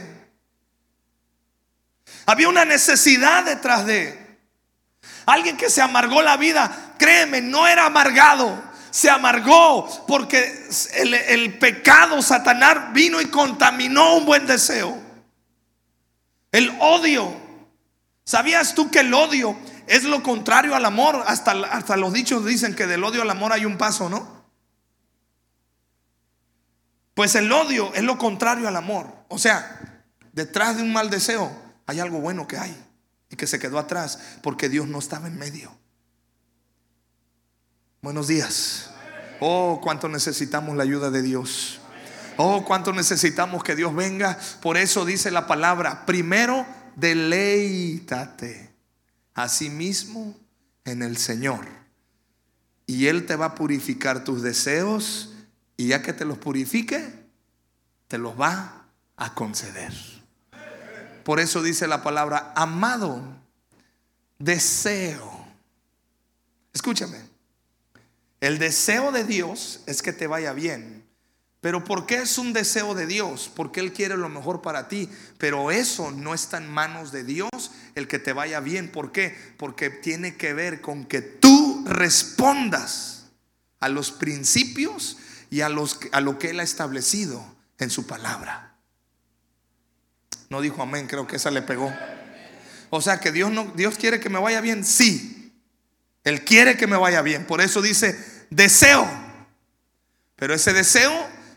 [2.25, 4.39] Había una necesidad detrás de.
[5.27, 8.63] Alguien que se amargó la vida, créeme, no era amargado.
[8.93, 15.03] Se amargó porque el, pecado, Satanás, vino y contaminó un buen deseo.
[16.53, 17.35] El odio.
[18.23, 21.25] ¿Sabías tú que el odio es lo contrario al amor?
[21.27, 24.34] Hasta, hasta los dichos dicen que del odio al amor hay un paso, ¿no?
[27.15, 29.07] Pues el odio es lo contrario al amor.
[29.29, 31.51] O sea, detrás de un mal deseo
[31.87, 32.77] hay algo bueno que hay
[33.31, 35.77] y que se quedó atrás porque Dios no estaba en medio.
[38.03, 38.91] Buenos días.
[39.41, 41.81] Oh, cuánto necesitamos la ayuda de Dios.
[42.37, 44.39] Oh, cuánto necesitamos que Dios venga.
[44.61, 48.75] Por eso dice la palabra, primero deleítate
[49.35, 50.37] a sí mismo
[50.85, 51.67] en el Señor.
[52.87, 55.34] Y Él te va a purificar tus deseos
[55.77, 57.25] y ya que te los purifique,
[58.09, 59.93] te los va a conceder.
[61.25, 63.23] Por eso dice la palabra, amado,
[64.39, 65.47] deseo.
[66.73, 67.19] Escúchame,
[68.41, 71.03] el deseo de Dios es que te vaya bien,
[71.61, 73.51] Pero ¿por qué es un deseo de Dios?
[73.57, 75.09] Porque Él quiere lo mejor para ti.
[75.39, 77.49] Pero eso no está en manos de Dios
[77.95, 78.93] el que te vaya bien.
[78.93, 79.35] ¿Por qué?
[79.57, 83.31] Porque tiene que ver con que tú respondas
[83.81, 85.17] a los principios
[85.51, 87.45] y a, los, a lo que Él ha establecido
[87.79, 88.75] en su palabra.
[90.51, 91.93] No dijo amén, creo que esa le pegó.
[92.91, 95.53] O sea que Dios, no, Dios quiere que me vaya bien, sí.
[96.23, 97.47] Él quiere que me vaya bien.
[97.47, 98.19] Por eso dice,
[98.51, 99.09] deseo.
[100.37, 101.13] Pero ese deseo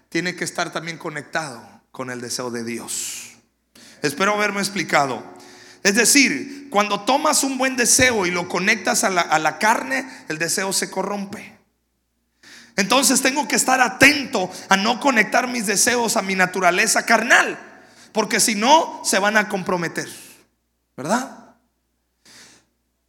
[0.10, 3.38] tiene que estar también conectado con el deseo de Dios.
[4.02, 5.23] Espero haberme explicado.
[5.84, 10.73] Es decir, cuando tomas un buen deseo y lo conectas a la, carne, el deseo
[10.73, 11.57] se corrompe.
[12.78, 17.60] Entonces tengo que estar atento a no conectar mis deseos a mi naturaleza carnal,
[18.13, 20.08] porque si no, se van a comprometer.
[20.96, 21.56] ¿Verdad?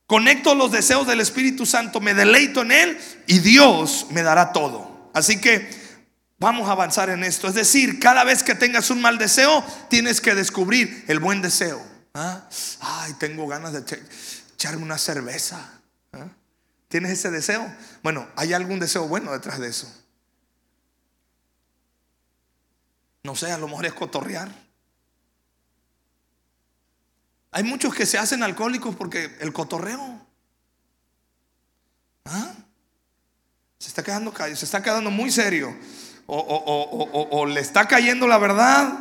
[0.06, 5.10] Conecto los deseos del Espíritu Santo, me deleito en Él y Dios me dará todo.
[5.14, 5.88] Así que
[6.40, 7.48] Vamos a avanzar en esto.
[7.48, 11.84] Es decir, cada vez que tengas un mal deseo, tienes que descubrir el buen deseo.
[12.14, 12.48] ¿Ah?
[12.80, 13.80] Ay, tengo ganas de
[14.54, 15.80] echarme una cerveza.
[16.12, 16.28] ¿Ah?
[16.88, 17.70] ¿Tienes ese deseo?
[18.02, 19.92] Bueno, ¿hay algún deseo bueno detrás de eso?
[23.22, 24.50] No sé, a lo mejor es cotorrear.
[27.50, 30.26] Hay muchos que se hacen alcohólicos porque el cotorreo.
[32.24, 32.54] ¿Ah?
[33.78, 35.74] Se está quedando, se está quedando muy serio
[36.30, 38.92] o, le está cayendo la verdad,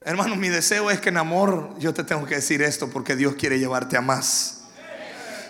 [0.00, 3.34] hermano, mi deseo es que en amor yo te tengo que decir esto porque Dios
[3.34, 4.62] quiere llevarte a más.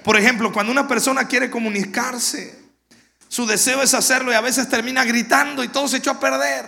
[0.07, 2.57] Por ejemplo, cuando una persona quiere comunicarse,
[3.27, 6.64] su deseo es hacerlo y a veces termina gritando y todo se echó a perder.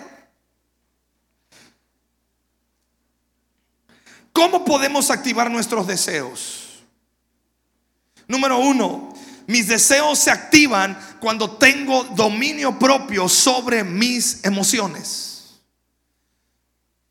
[4.33, 6.81] ¿Cómo podemos activar nuestros deseos?
[8.27, 9.15] Número uno,
[9.47, 15.61] mis deseos se activan cuando tengo dominio propio sobre mis emociones.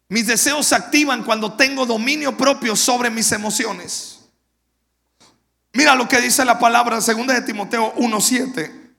[0.09, 4.16] Mis deseos se activan cuando tengo dominio propio sobre mis emociones.
[5.77, 8.95] Mira lo que dice la palabra 2 de Timoteo 1:7.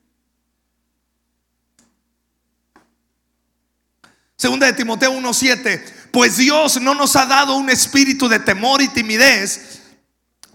[4.36, 8.86] Segunda de Timoteo 1:7, pues Dios no nos ha dado un espíritu de temor y
[8.86, 9.80] timidez,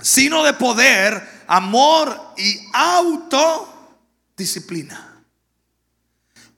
[0.01, 5.25] sino de poder, amor y autodisciplina.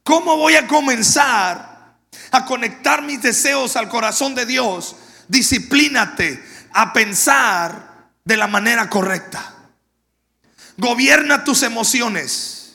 [0.03, 1.95] ¿Cómo voy a comenzar
[2.29, 4.95] a conectar mis deseos al corazón de Dios?
[5.27, 6.39] Disciplínate
[6.71, 9.53] a pensar de la manera correcta.
[10.77, 12.65] Gobierna tus emociones.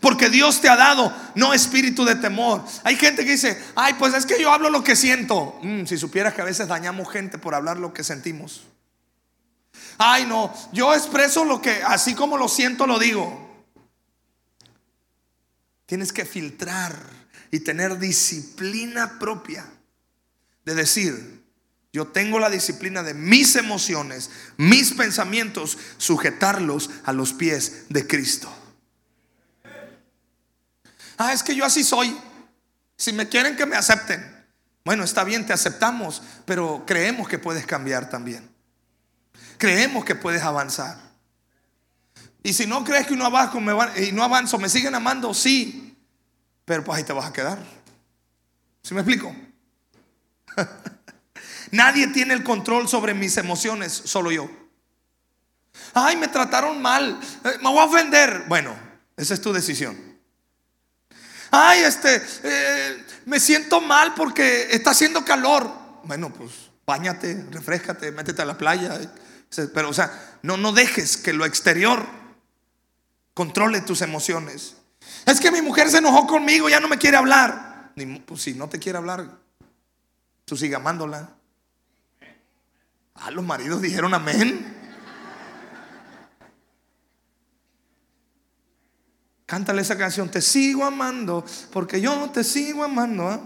[0.00, 2.64] Porque Dios te ha dado no espíritu de temor.
[2.82, 5.58] Hay gente que dice, ay, pues es que yo hablo lo que siento.
[5.62, 8.62] Mm, si supieras que a veces dañamos gente por hablar lo que sentimos.
[9.98, 13.64] Ay, no, yo expreso lo que, así como lo siento, lo digo.
[15.86, 16.96] Tienes que filtrar
[17.52, 19.64] y tener disciplina propia
[20.64, 21.41] de decir,
[21.92, 28.52] yo tengo la disciplina de mis emociones, mis pensamientos, sujetarlos a los pies de Cristo.
[31.18, 32.16] Ah, es que yo así soy.
[32.96, 34.24] Si me quieren que me acepten.
[34.84, 38.52] Bueno, está bien, te aceptamos, pero creemos que puedes cambiar también
[39.62, 40.98] creemos que puedes avanzar.
[42.42, 43.72] Y si no crees que no avanzo, me
[44.04, 45.96] y no avanzo, me siguen amando, sí.
[46.64, 47.64] Pero pues ahí te vas a quedar.
[48.82, 49.32] ¿Sí me explico?
[51.70, 54.50] Nadie tiene el control sobre mis emociones, solo yo.
[55.94, 58.44] Ay, me trataron mal, eh, me voy a ofender.
[58.48, 58.74] Bueno,
[59.16, 59.96] esa es tu decisión.
[61.50, 65.70] Ay, este, eh, me siento mal porque está haciendo calor.
[66.04, 66.50] Bueno, pues
[66.86, 68.98] bañate, refrescate, métete a la playa.
[69.74, 72.06] Pero, o sea, no, no dejes que lo exterior
[73.34, 74.76] controle tus emociones.
[75.26, 77.92] Es que mi mujer se enojó conmigo, ya no me quiere hablar.
[78.26, 79.38] Pues si no te quiere hablar,
[80.44, 81.28] tú sigue amándola.
[83.14, 84.78] Ah, los maridos dijeron amén.
[89.46, 93.28] Cántale esa canción, te sigo amando, porque yo te sigo amando.
[93.28, 93.40] ¿ah?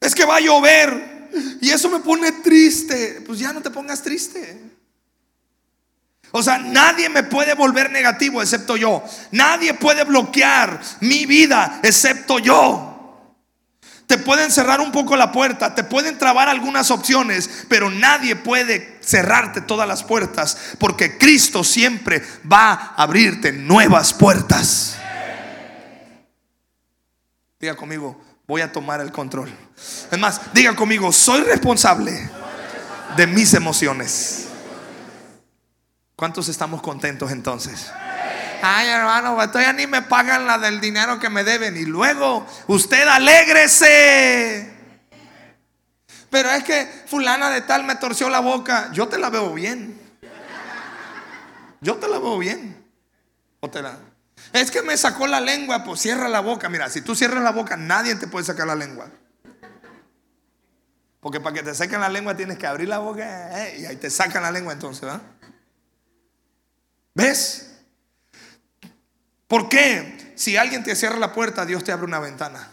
[0.00, 1.30] Es que va a llover.
[1.62, 3.22] Y eso me pone triste.
[3.26, 4.60] Pues ya no te pongas triste.
[6.30, 9.02] O sea, nadie me puede volver negativo excepto yo.
[9.30, 12.93] Nadie puede bloquear mi vida excepto yo.
[14.06, 18.98] Te pueden cerrar un poco la puerta, te pueden trabar algunas opciones, pero nadie puede
[19.00, 24.96] cerrarte todas las puertas porque Cristo siempre va a abrirte nuevas puertas.
[27.58, 29.50] Diga conmigo, voy a tomar el control.
[30.10, 32.30] Es más, diga conmigo, soy responsable
[33.16, 34.48] de mis emociones.
[36.14, 37.90] ¿Cuántos estamos contentos entonces?
[38.66, 41.76] Ay, hermano, pues todavía ni me pagan la del dinero que me deben.
[41.76, 44.72] Y luego, usted alégrese.
[46.30, 48.88] Pero es que fulana de tal me torció la boca.
[48.92, 50.00] Yo te la veo bien.
[51.82, 52.82] Yo te la veo bien.
[53.60, 53.98] ¿O te la...
[54.54, 56.70] Es que me sacó la lengua, pues cierra la boca.
[56.70, 59.10] Mira, si tú cierras la boca, nadie te puede sacar la lengua.
[61.20, 63.96] Porque para que te saquen la lengua tienes que abrir la boca eh, y ahí
[63.96, 65.20] te sacan la lengua entonces, ¿verdad?
[67.14, 67.73] ¿Ves?
[69.48, 70.32] ¿Por qué?
[70.36, 72.68] Si alguien te cierra la puerta, Dios te abre una ventana.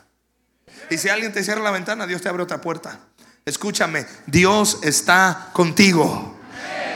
[0.89, 2.99] Y si alguien te cierra la ventana, Dios te abre otra puerta.
[3.45, 6.39] Escúchame, Dios está contigo.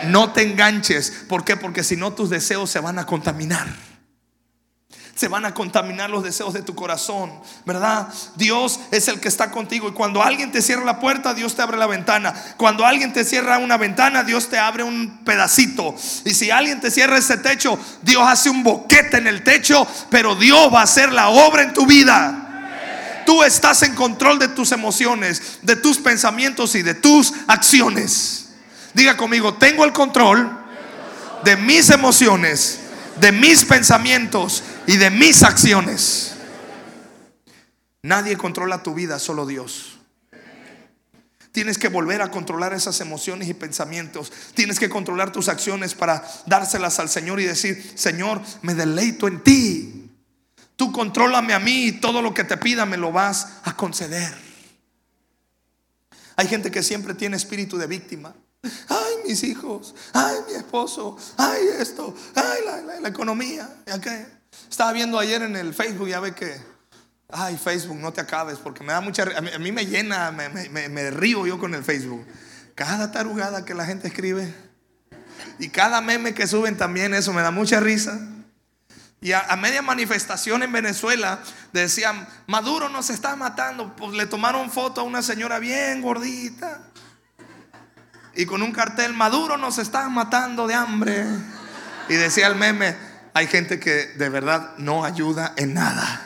[0.07, 1.25] No te enganches.
[1.27, 1.55] ¿Por qué?
[1.55, 3.84] Porque si no tus deseos se van a contaminar
[5.15, 7.31] se van a contaminar los deseos de tu corazón,
[7.65, 8.09] ¿verdad?
[8.35, 11.61] Dios es el que está contigo y cuando alguien te cierra la puerta, Dios te
[11.61, 12.33] abre la ventana.
[12.57, 15.95] Cuando alguien te cierra una ventana, Dios te abre un pedacito.
[16.25, 20.35] Y si alguien te cierra ese techo, Dios hace un boquete en el techo, pero
[20.35, 23.23] Dios va a hacer la obra en tu vida.
[23.25, 28.49] Tú estás en control de tus emociones, de tus pensamientos y de tus acciones.
[28.93, 30.51] Diga conmigo, tengo el control
[31.45, 32.81] de mis emociones,
[33.15, 36.33] de mis pensamientos y de mis acciones.
[38.01, 39.97] Nadie controla tu vida, solo Dios.
[41.51, 44.31] Tienes que volver a controlar esas emociones y pensamientos.
[44.53, 49.41] Tienes que controlar tus acciones para dárselas al Señor y decir, Señor, me deleito en
[49.41, 50.11] ti.
[50.75, 54.35] Tú contrólame a mí y todo lo que te pida me lo vas a conceder.
[56.35, 58.35] Hay gente que siempre tiene espíritu de víctima.
[58.89, 59.95] Ay, mis hijos.
[60.13, 61.17] Ay, mi esposo.
[61.37, 62.13] Ay, esto.
[62.35, 62.59] Ay,
[63.01, 63.69] la, economía.
[63.85, 64.25] ¿Ya qué?
[64.69, 66.55] Estaba viendo ayer en el Facebook, ya ve que,
[67.29, 71.45] ay, Facebook, no te acabes, porque me da mucha, a mí, me llena, me, río
[71.47, 72.25] yo con el Facebook.
[72.75, 74.53] Cada tarugada que la gente escribe
[75.59, 78.19] y cada meme que suben también, eso me da mucha risa.
[79.21, 81.39] Y a, media manifestación en Venezuela
[81.73, 83.95] decían, Maduro nos está matando.
[83.95, 86.81] Pues le tomaron foto a una señora bien gordita.
[88.35, 91.25] Y con un cartel, Maduro nos está matando de hambre.
[92.09, 92.95] Y decía el meme,
[93.35, 96.25] hay gente que de verdad no ayuda en nada.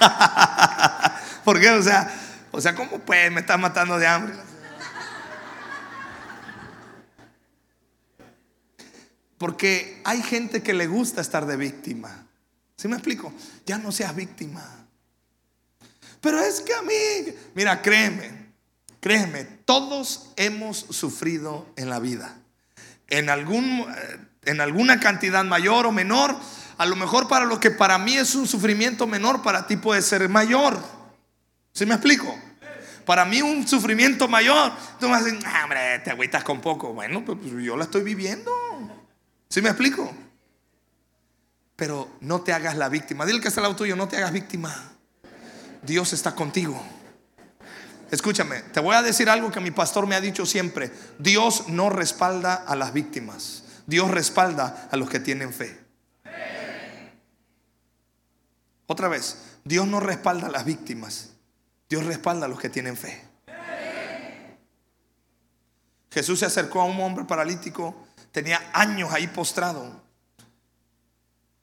[0.00, 1.20] ¿ah?
[1.44, 1.70] ¿Por qué?
[1.70, 2.12] O sea,
[2.50, 4.34] o sea, ¿cómo pues me está matando de hambre?
[9.38, 12.26] Porque hay gente que le gusta estar de víctima.
[12.76, 13.32] ¿Sí me explico?
[13.64, 14.64] Ya no seas víctima.
[16.20, 18.50] Pero es que a mí, mira, créeme,
[18.98, 22.36] créeme, todos hemos sufrido en la vida.
[23.06, 23.86] En algún
[24.46, 26.36] en alguna cantidad mayor o menor.
[26.78, 30.02] A lo mejor para lo que para mí es un sufrimiento menor, para ti puede
[30.02, 30.78] ser mayor.
[31.72, 32.34] ¿Sí me explico?
[33.04, 34.72] Para mí un sufrimiento mayor.
[34.98, 36.92] Tú me dices, ah, hombre, te agüitas con poco.
[36.92, 38.50] Bueno, pues, pues yo la estoy viviendo.
[39.48, 40.12] ¿Sí me explico?
[41.76, 43.24] Pero no te hagas la víctima.
[43.24, 44.74] Dile que está al lado tuyo, no te hagas víctima.
[45.82, 46.82] Dios está contigo.
[48.10, 50.90] Escúchame, te voy a decir algo que mi pastor me ha dicho siempre.
[51.18, 53.62] Dios no respalda a las víctimas.
[53.86, 55.86] Dios respalda a los que tienen fe.
[58.86, 61.30] Otra vez, Dios no respalda a las víctimas,
[61.88, 63.24] Dios respalda a los que tienen fe.
[66.10, 70.02] Jesús se acercó a un hombre paralítico, tenía años ahí postrado.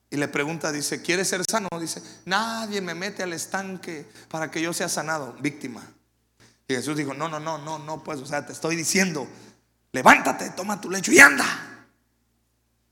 [0.09, 1.67] Y le pregunta, dice, ¿quieres ser sano?
[1.79, 5.81] Dice, nadie me mete al estanque para que yo sea sanado, víctima.
[6.67, 9.27] Y Jesús dijo, no, no, no, no, no, pues, o sea, te estoy diciendo,
[9.91, 11.72] levántate, toma tu lecho y anda.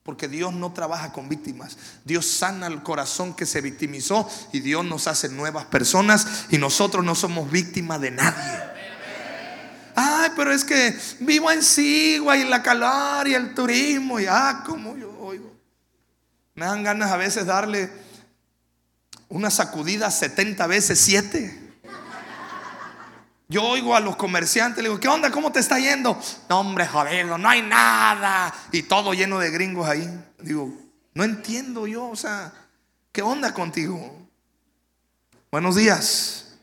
[0.04, 1.78] Porque Dios no trabaja con víctimas.
[2.06, 7.06] Dios sana el corazón que se victimizó y Dios nos hace nuevas personas y nosotros
[7.06, 8.72] no somos víctimas de nadie.
[9.96, 14.64] Ay, pero es que vivo en Sigua y la calor y el turismo y ah,
[14.66, 15.52] como yo oigo.
[16.56, 17.92] Me dan ganas a veces darle
[19.30, 21.61] una sacudida 70 veces 7.
[23.52, 25.30] Yo oigo a los comerciantes, le digo, ¿qué onda?
[25.30, 26.18] ¿Cómo te está yendo?
[26.48, 28.54] No, hombre, joder, no hay nada.
[28.72, 30.10] Y todo lleno de gringos ahí.
[30.40, 30.74] Digo,
[31.14, 32.54] no entiendo yo, o sea,
[33.12, 34.26] ¿qué onda contigo?
[35.52, 36.60] Buenos días.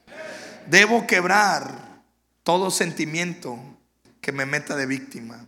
[0.66, 2.00] Debo quebrar
[2.42, 3.58] todo sentimiento
[4.22, 5.46] que me meta de víctima.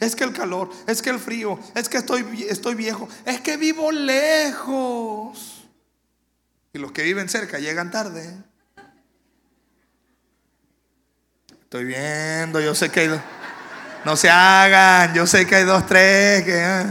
[0.00, 3.56] Es que el calor, es que el frío, es que estoy, estoy viejo, es que
[3.56, 5.62] vivo lejos.
[6.72, 8.36] Y los que viven cerca llegan tarde.
[11.72, 13.20] Estoy viendo, yo sé que hay dos.
[14.04, 16.44] No se hagan, yo sé que hay dos, tres.
[16.54, 16.84] Ah.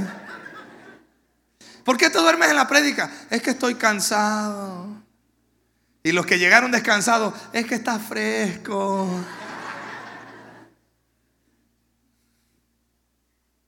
[1.83, 3.11] ¿Por qué te duermes en la prédica?
[3.29, 4.87] Es que estoy cansado.
[6.01, 9.07] Y los que llegaron descansados, es que está fresco.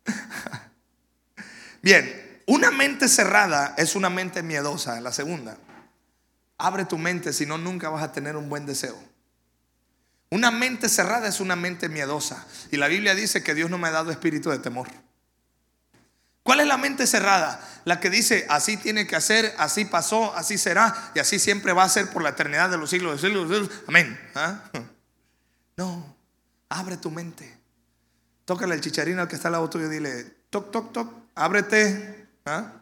[1.83, 5.59] Bien, una mente cerrada es una mente miedosa, la segunda.
[6.57, 9.12] Abre tu mente, si no, nunca vas a tener un buen deseo.
[10.33, 12.43] Una mente cerrada es una mente miedosa.
[12.71, 14.87] Y la Biblia dice que Dios no me ha dado espíritu de temor.
[16.41, 17.61] ¿Cuál es la mente cerrada?
[17.85, 21.83] La que dice, así tiene que hacer, así pasó, así será, y así siempre va
[21.83, 23.69] a ser por la eternidad de los siglos de los siglos.
[23.87, 24.19] Amén.
[24.33, 24.63] ¿Ah?
[25.77, 26.15] No,
[26.69, 27.55] abre tu mente.
[28.45, 32.27] Tócale el chicharino al que está al lado tuyo y dile, toc, toc, toc, ábrete.
[32.45, 32.73] ¿Ah?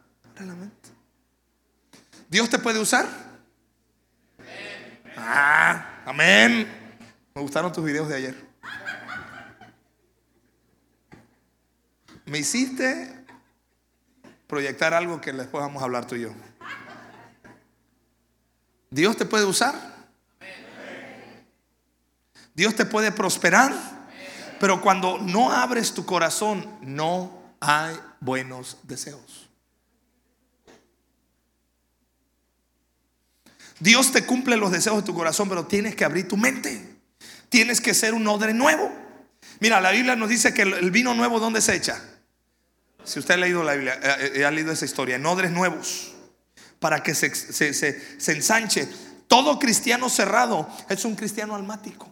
[2.30, 3.06] ¿Dios te puede usar?
[5.18, 6.81] Ah, amén.
[7.34, 8.52] Me gustaron tus videos de ayer.
[12.26, 13.24] Me hiciste
[14.46, 16.32] proyectar algo que después vamos a hablar tú y yo.
[18.90, 19.74] Dios te puede usar.
[22.54, 23.72] Dios te puede prosperar.
[24.60, 29.48] Pero cuando no abres tu corazón, no hay buenos deseos.
[33.80, 36.91] Dios te cumple los deseos de tu corazón, pero tienes que abrir tu mente.
[37.52, 38.90] Tienes que ser un odre nuevo.
[39.60, 42.02] Mira, la Biblia nos dice que el vino nuevo, ¿dónde se echa?
[43.04, 46.12] Si usted ha leído la Biblia, eh, eh, ha leído esa historia, en odres nuevos,
[46.78, 48.88] para que se, se, ensanche.
[49.28, 52.10] Todo cristiano cerrado es un cristiano almático.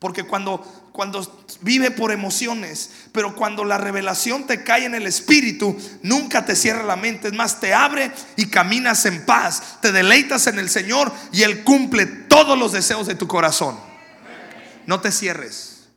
[0.00, 0.58] Porque cuando,
[0.90, 6.56] cuando vive por emociones, pero cuando la revelación te cae en el espíritu, nunca te
[6.56, 7.28] cierra la mente.
[7.28, 9.78] Es más, te abre y caminas en paz.
[9.80, 13.94] Te deleitas en el Señor y Él cumple todos los deseos de tu corazón.
[14.86, 15.88] No te cierres.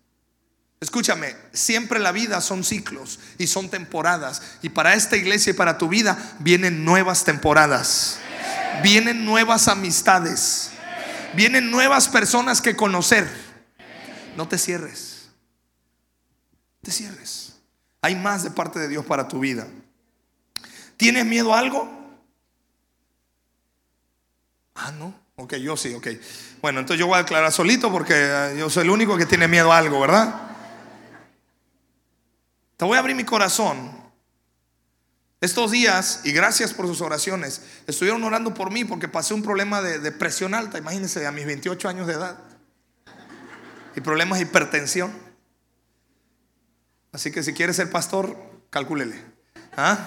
[0.81, 4.41] Escúchame, siempre la vida son ciclos y son temporadas.
[4.61, 8.19] Y para esta iglesia y para tu vida vienen nuevas temporadas.
[8.81, 10.71] Vienen nuevas amistades.
[11.33, 13.29] Vienen nuevas personas que conocer.
[14.37, 15.29] No te cierres.
[16.81, 17.55] Te cierres.
[18.01, 19.67] Hay más de parte de Dios para tu vida.
[20.95, 21.89] ¿Tienes miedo a algo?
[24.75, 25.13] Ah, no.
[25.39, 26.07] Ok, yo sí, ok.
[26.61, 29.47] Bueno, entonces yo voy a aclarar solito porque eh, yo soy el único que tiene
[29.47, 30.35] miedo a algo, ¿verdad?
[32.75, 33.97] Te voy a abrir mi corazón.
[35.39, 39.81] Estos días, y gracias por sus oraciones, estuvieron orando por mí porque pasé un problema
[39.81, 42.37] de, presión alta, imagínense, a mis 28 años de edad.
[43.95, 45.13] Y problemas de hipertensión.
[47.13, 48.35] Así que si quiere ser pastor,
[48.69, 49.23] calcúlele.
[49.77, 50.05] ¿Ah?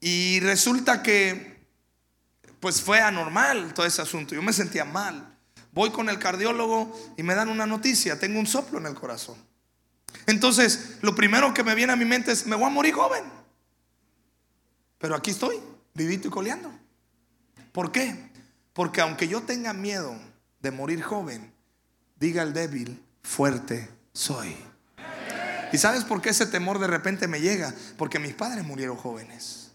[0.00, 1.55] Y resulta que,
[2.66, 4.34] pues fue anormal todo ese asunto.
[4.34, 5.38] Yo me sentía mal.
[5.70, 8.18] Voy con el cardiólogo y me dan una noticia.
[8.18, 9.36] Tengo un soplo en el corazón.
[10.26, 13.22] Entonces, lo primero que me viene a mi mente es, me voy a morir joven.
[14.98, 15.60] Pero aquí estoy,
[15.94, 16.72] vivito y coleando.
[17.70, 18.32] ¿Por qué?
[18.72, 20.18] Porque aunque yo tenga miedo
[20.58, 21.52] de morir joven,
[22.18, 24.56] diga el débil, fuerte soy.
[25.72, 27.72] ¿Y sabes por qué ese temor de repente me llega?
[27.96, 29.65] Porque mis padres murieron jóvenes.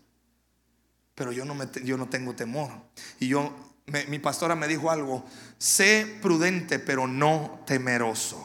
[1.21, 2.71] Pero yo no, me, yo no tengo temor.
[3.19, 3.55] Y yo,
[4.07, 5.23] mi pastora me dijo algo,
[5.59, 8.43] sé prudente pero no temeroso.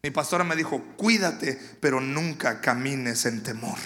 [0.00, 3.76] Mi pastora me dijo, cuídate, pero nunca camines en temor.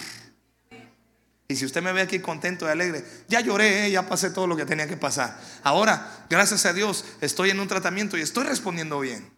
[1.48, 3.90] Y si usted me ve aquí contento y alegre, ya lloré, ¿eh?
[3.90, 5.40] ya pasé todo lo que tenía que pasar.
[5.62, 9.32] Ahora, gracias a Dios, estoy en un tratamiento y estoy respondiendo bien.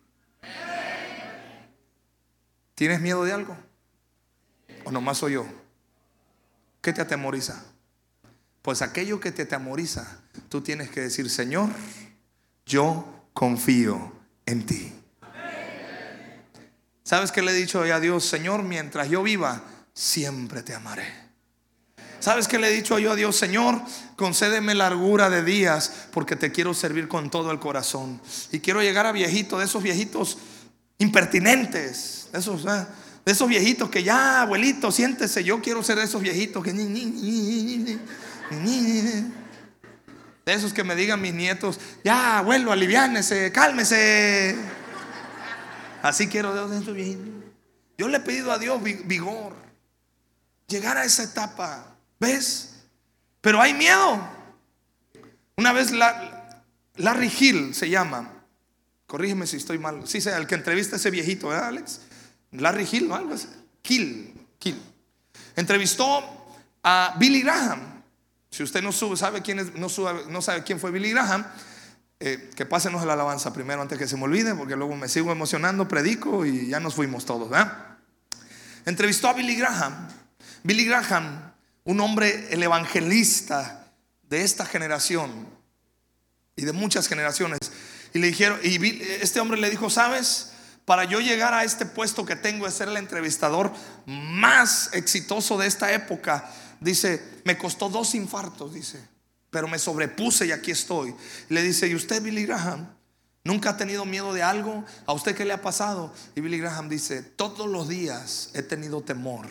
[2.74, 3.56] ¿Tienes miedo de algo?
[4.82, 5.46] ¿O nomás soy yo?
[6.80, 7.62] ¿Qué te atemoriza?
[8.66, 11.68] Pues aquello que te atemoriza, tú tienes que decir, Señor,
[12.66, 14.10] yo confío
[14.44, 14.92] en ti.
[17.04, 18.24] ¿Sabes qué le he dicho a Dios?
[18.24, 19.62] Señor, mientras yo viva,
[19.94, 21.06] siempre te amaré.
[22.18, 23.36] ¿Sabes qué le he dicho yo a Dios?
[23.36, 23.80] Señor,
[24.16, 28.20] concédeme largura de días porque te quiero servir con todo el corazón.
[28.50, 30.38] Y quiero llegar a viejito, de esos viejitos
[30.98, 32.84] impertinentes, de esos, ¿eh?
[33.24, 36.72] de esos viejitos que ya, abuelito, siéntese, yo quiero ser de esos viejitos que...
[38.50, 44.56] De esos que me digan mis nietos, ya, abuelo, aliviánese, cálmese.
[46.02, 47.18] Así quiero Dios en su vida.
[47.98, 49.54] Yo le he pedido a Dios vigor.
[50.68, 51.96] Llegar a esa etapa.
[52.20, 52.74] ¿Ves?
[53.40, 54.20] Pero hay miedo.
[55.56, 56.62] Una vez la,
[56.96, 58.32] Larry Hill se llama.
[59.06, 60.06] Corrígeme si estoy mal.
[60.06, 62.00] Sí, el que entrevista a ese viejito, ¿verdad, Alex?
[62.52, 63.16] Larry Hill, ¿no?
[63.16, 63.48] Algo así.
[63.82, 64.34] Kill.
[64.58, 64.80] Kill.
[65.54, 66.22] Entrevistó
[66.82, 67.95] a Billy Graham.
[68.56, 69.88] Si usted no sabe quién es, no,
[70.30, 71.44] no sabe quién fue Billy Graham,
[72.18, 75.30] eh, que pásenos la alabanza primero antes que se me olvide, porque luego me sigo
[75.30, 77.54] emocionando, predico y ya nos fuimos todos.
[78.86, 80.08] Entrevistó a Billy Graham.
[80.62, 81.52] Billy Graham,
[81.84, 83.92] un hombre, el evangelista
[84.22, 85.46] de esta generación
[86.56, 87.58] y de muchas generaciones.
[88.14, 90.52] Y le dijeron, y este hombre le dijo, ¿sabes?
[90.86, 93.70] Para yo llegar a este puesto que tengo de ser el entrevistador
[94.06, 96.50] más exitoso de esta época,
[96.80, 99.00] dice, me costó dos infartos, dice,
[99.50, 101.14] pero me sobrepuse y aquí estoy.
[101.48, 102.88] Le dice, ¿y usted, Billy Graham?
[103.44, 104.84] ¿Nunca ha tenido miedo de algo?
[105.06, 106.12] ¿A usted qué le ha pasado?
[106.34, 109.46] Y Billy Graham dice, todos los días he tenido temor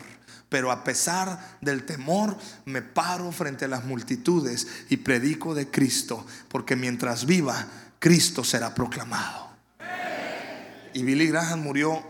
[0.50, 6.26] pero a pesar del temor, me paro frente a las multitudes y predico de Cristo,
[6.48, 7.68] porque mientras viva,
[8.00, 9.50] Cristo será proclamado.
[10.94, 12.02] Y Billy Graham murió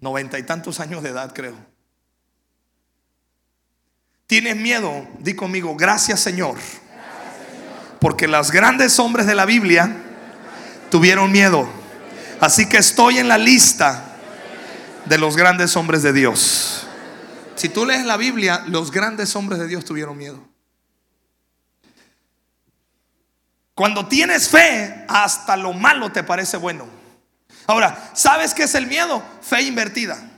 [0.00, 1.56] noventa y tantos años de edad, creo.
[4.26, 5.06] ¿Tienes miedo?
[5.18, 6.56] Di conmigo, gracias Señor.
[8.00, 9.96] Porque los grandes hombres de la Biblia
[10.90, 11.68] tuvieron miedo.
[12.40, 14.16] Así que estoy en la lista
[15.04, 16.86] de los grandes hombres de Dios.
[17.54, 20.46] Si tú lees la Biblia, los grandes hombres de Dios tuvieron miedo.
[23.74, 26.86] Cuando tienes fe, hasta lo malo te parece bueno.
[27.66, 29.22] Ahora, ¿sabes qué es el miedo?
[29.40, 30.35] Fe invertida.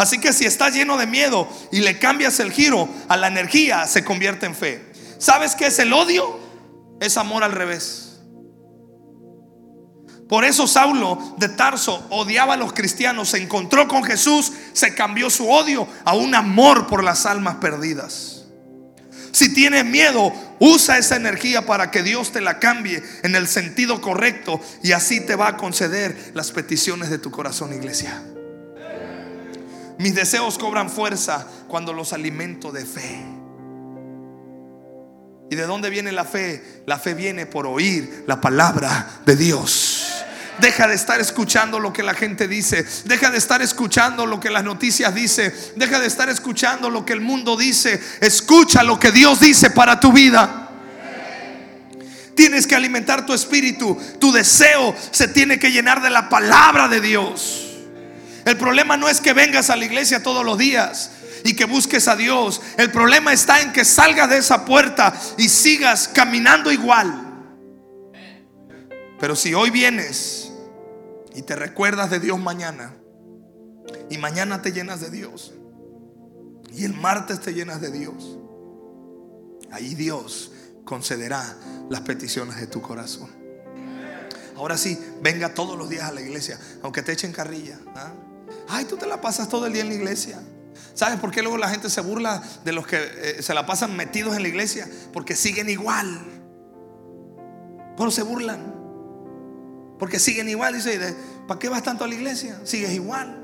[0.00, 3.86] Así que si estás lleno de miedo y le cambias el giro a la energía,
[3.86, 4.82] se convierte en fe.
[5.18, 6.40] ¿Sabes qué es el odio?
[7.02, 8.18] Es amor al revés.
[10.26, 15.28] Por eso Saulo de Tarso odiaba a los cristianos, se encontró con Jesús, se cambió
[15.28, 18.46] su odio a un amor por las almas perdidas.
[19.32, 24.00] Si tienes miedo, usa esa energía para que Dios te la cambie en el sentido
[24.00, 28.22] correcto y así te va a conceder las peticiones de tu corazón, iglesia.
[30.00, 33.22] Mis deseos cobran fuerza cuando los alimento de fe.
[35.50, 36.84] ¿Y de dónde viene la fe?
[36.86, 40.24] La fe viene por oír la palabra de Dios.
[40.58, 42.86] Deja de estar escuchando lo que la gente dice.
[43.04, 45.54] Deja de estar escuchando lo que las noticias dice.
[45.76, 48.00] Deja de estar escuchando lo que el mundo dice.
[48.22, 50.70] Escucha lo que Dios dice para tu vida.
[52.34, 54.00] Tienes que alimentar tu espíritu.
[54.18, 57.69] Tu deseo se tiene que llenar de la palabra de Dios.
[58.44, 61.10] El problema no es que vengas a la iglesia todos los días
[61.44, 62.60] y que busques a Dios.
[62.76, 67.26] El problema está en que salgas de esa puerta y sigas caminando igual.
[69.18, 70.52] Pero si hoy vienes
[71.34, 72.94] y te recuerdas de Dios mañana,
[74.08, 75.52] y mañana te llenas de Dios,
[76.72, 78.38] y el martes te llenas de Dios,
[79.70, 80.52] ahí Dios
[80.84, 81.56] concederá
[81.90, 83.28] las peticiones de tu corazón.
[84.56, 87.78] Ahora sí, venga todos los días a la iglesia, aunque te echen carrilla.
[87.94, 88.12] ¿ah?
[88.68, 90.40] Ay, tú te la pasas todo el día en la iglesia.
[90.94, 93.96] ¿Sabes por qué luego la gente se burla de los que eh, se la pasan
[93.96, 94.88] metidos en la iglesia?
[95.12, 96.20] Porque siguen igual.
[97.96, 98.74] Pero se burlan.
[99.98, 100.74] Porque siguen igual.
[100.74, 101.14] Dice,
[101.46, 102.60] ¿para qué vas tanto a la iglesia?
[102.64, 103.40] Sigues igual.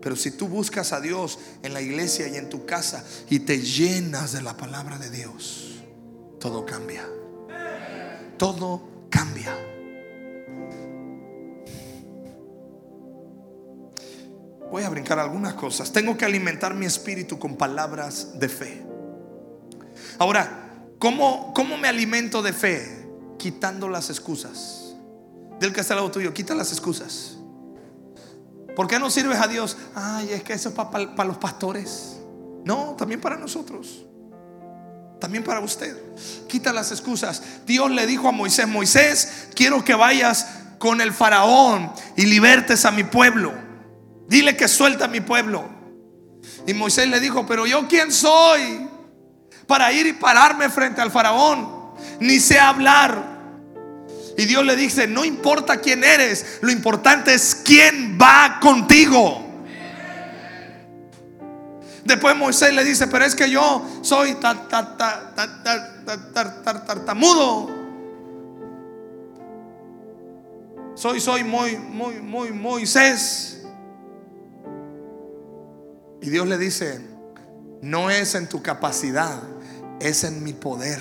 [0.00, 3.60] Pero si tú buscas a Dios en la iglesia y en tu casa y te
[3.60, 5.82] llenas de la palabra de Dios,
[6.38, 7.06] todo cambia.
[8.38, 9.69] Todo cambia.
[14.70, 15.92] Voy a brincar algunas cosas.
[15.92, 18.82] Tengo que alimentar mi espíritu con palabras de fe.
[20.18, 23.08] Ahora, ¿cómo, cómo me alimento de fe?
[23.38, 24.80] Quitando las excusas
[25.60, 27.36] del que está al lado tuyo, quita las excusas.
[28.74, 29.76] ¿Por qué no sirves a Dios?
[29.94, 32.16] Ay, es que eso es para los pastores.
[32.64, 34.06] No, también para nosotros.
[35.20, 35.94] También para usted.
[36.48, 37.42] Quita las excusas.
[37.66, 40.46] Dios le dijo a Moisés, Moisés, quiero que vayas
[40.78, 43.52] con el faraón y libertes a mi pueblo.
[44.30, 45.68] Dile que suelta a mi pueblo.
[46.64, 48.88] Y Moisés le dijo, pero yo quién soy
[49.66, 51.96] para ir y pararme frente al faraón.
[52.20, 53.40] Ni sé hablar.
[54.38, 59.44] Y Dios le dice, no importa quién eres, lo importante es quién va contigo.
[62.04, 64.36] Después Moisés le dice, pero es que yo soy
[66.76, 67.68] tartamudo.
[70.94, 73.59] Soy, soy muy, muy, muy, Moisés.
[76.22, 77.00] Y Dios le dice,
[77.80, 79.42] no es en tu capacidad,
[80.00, 81.00] es en mi poder.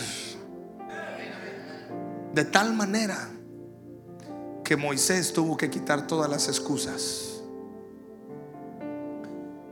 [2.33, 3.29] De tal manera
[4.63, 7.41] que Moisés tuvo que quitar todas las excusas.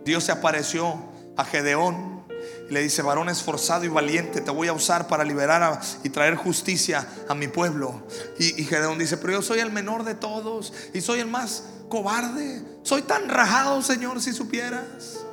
[0.04, 0.98] Dios se apareció
[1.38, 2.26] a Gedeón
[2.70, 6.36] y le dice, varón esforzado y valiente, te voy a usar para liberar y traer
[6.36, 8.04] justicia a mi pueblo.
[8.40, 11.64] Y, y Gedeón dice, pero yo soy el menor de todos y soy el más
[11.90, 12.64] cobarde.
[12.84, 15.27] Soy tan rajado, Señor, si supieras.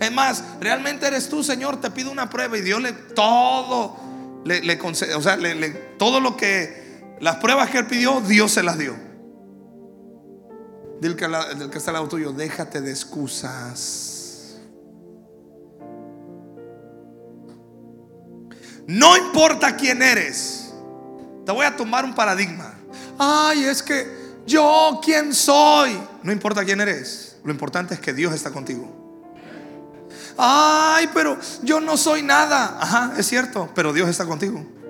[0.00, 4.10] Es más, realmente eres tú, Señor, te pido una prueba y Dios le todo
[4.44, 5.38] le, concede, o sea,
[5.98, 8.96] todo lo que, las pruebas que él pidió, Dios se las dio.
[11.00, 14.58] Del que, del que está al lado tuyo, déjate de excusas.
[18.86, 20.72] No importa quién eres.
[21.46, 22.74] Te voy a tomar un paradigma.
[23.18, 24.06] Ay, es que
[24.46, 25.98] yo, ¿quién soy?
[26.22, 27.36] No importa quién eres.
[27.44, 28.99] Lo importante es que Dios está contigo.
[30.42, 32.78] Ay, pero yo no soy nada.
[32.80, 34.64] Ajá, es cierto, pero Dios está contigo.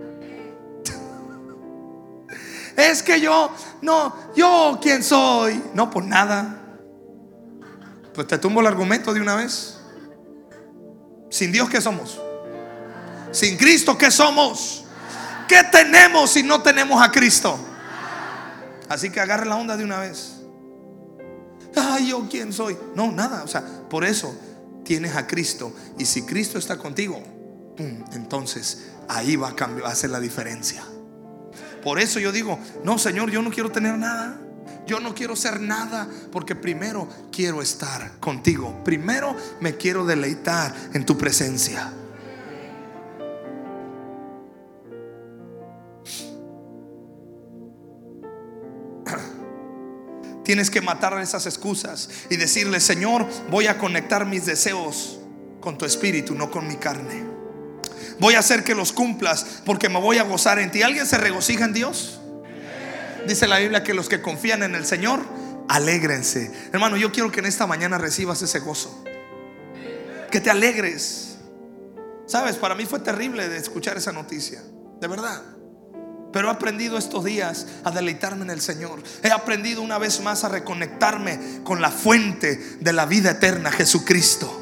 [2.76, 3.50] Es que yo,
[3.82, 5.60] no, yo quién soy.
[5.74, 6.56] No, por nada.
[8.14, 9.80] Pues te tumbo el argumento de una vez.
[11.30, 12.20] Sin Dios, ¿qué somos?
[13.32, 14.84] Sin Cristo, ¿qué somos?
[15.48, 17.58] ¿Qué tenemos si no tenemos a Cristo?
[18.88, 20.36] Así que agarre la onda de una vez.
[21.74, 22.78] Ay, yo quién soy.
[22.94, 23.42] No, nada.
[23.42, 24.32] O sea, por eso
[24.84, 25.74] tienes a Cristo.
[25.98, 27.22] Y si Cristo está contigo,
[28.12, 30.84] entonces ahí va a cambiar, va a hacer la diferencia.
[31.82, 34.38] Por eso yo digo, no, Señor, yo no quiero tener nada.
[34.86, 38.82] Yo no quiero ser nada porque primero quiero estar contigo.
[38.84, 41.92] Primero me quiero deleitar en tu presencia.
[50.44, 55.18] Tienes que matar esas excusas y decirle, Señor, voy a conectar mis deseos
[55.60, 57.24] con tu espíritu, no con mi carne.
[58.18, 60.82] Voy a hacer que los cumplas porque me voy a gozar en ti.
[60.82, 62.20] ¿Alguien se regocija en Dios?
[63.26, 65.20] Dice la Biblia que los que confían en el Señor,
[65.68, 66.50] alégrense.
[66.72, 69.04] Hermano, yo quiero que en esta mañana recibas ese gozo.
[70.30, 71.36] Que te alegres.
[72.26, 74.62] Sabes, para mí fue terrible de escuchar esa noticia.
[75.00, 75.42] De verdad.
[76.32, 79.02] Pero he aprendido estos días a deleitarme en el Señor.
[79.22, 84.56] He aprendido una vez más a reconectarme con la fuente de la vida eterna, Jesucristo.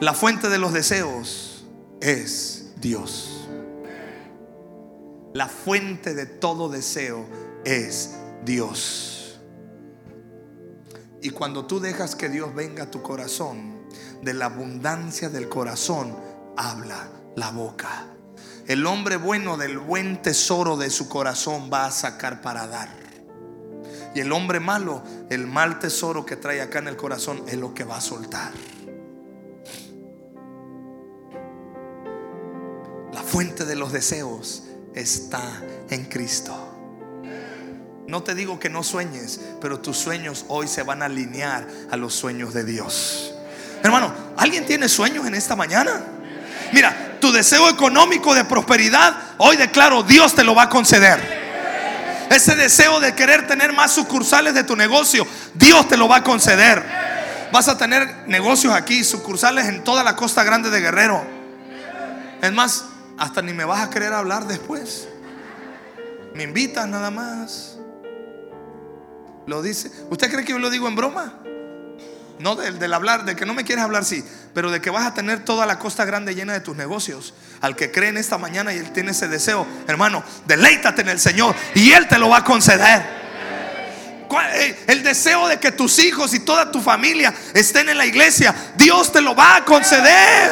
[0.00, 1.64] La fuente de los deseos
[2.00, 3.48] es Dios.
[5.32, 7.26] La fuente de todo deseo
[7.64, 9.40] es Dios.
[11.22, 13.74] Y cuando tú dejas que Dios venga a tu corazón,
[14.22, 16.14] de la abundancia del corazón
[16.56, 18.13] habla la boca.
[18.66, 22.88] El hombre bueno del buen tesoro de su corazón va a sacar para dar.
[24.14, 27.74] Y el hombre malo, el mal tesoro que trae acá en el corazón es lo
[27.74, 28.52] que va a soltar.
[33.12, 34.62] La fuente de los deseos
[34.94, 35.42] está
[35.90, 36.54] en Cristo.
[38.06, 41.96] No te digo que no sueñes, pero tus sueños hoy se van a alinear a
[41.96, 43.34] los sueños de Dios.
[43.82, 46.02] Hermano, ¿alguien tiene sueños en esta mañana?
[46.72, 51.44] Mira, tu deseo económico de prosperidad, hoy declaro, Dios te lo va a conceder.
[52.30, 56.22] Ese deseo de querer tener más sucursales de tu negocio, Dios te lo va a
[56.22, 56.84] conceder.
[57.52, 61.24] Vas a tener negocios aquí, sucursales en toda la costa grande de Guerrero.
[62.42, 62.86] Es más,
[63.18, 65.06] hasta ni me vas a querer hablar después.
[66.34, 67.78] Me invitas nada más.
[69.46, 69.90] Lo dice.
[70.10, 71.34] ¿Usted cree que yo lo digo en broma?
[72.38, 74.24] No del, hablar, de que no me quieres hablar, sí,
[74.54, 77.32] pero de que vas a tener toda la costa grande llena de tus negocios.
[77.60, 81.20] Al que cree en esta mañana y él tiene ese deseo, hermano, deleítate en el
[81.20, 83.24] Señor y Él te lo va a conceder.
[84.54, 88.54] Eh, el deseo de que tus hijos y toda tu familia estén en la iglesia,
[88.76, 90.50] Dios te lo va a conceder.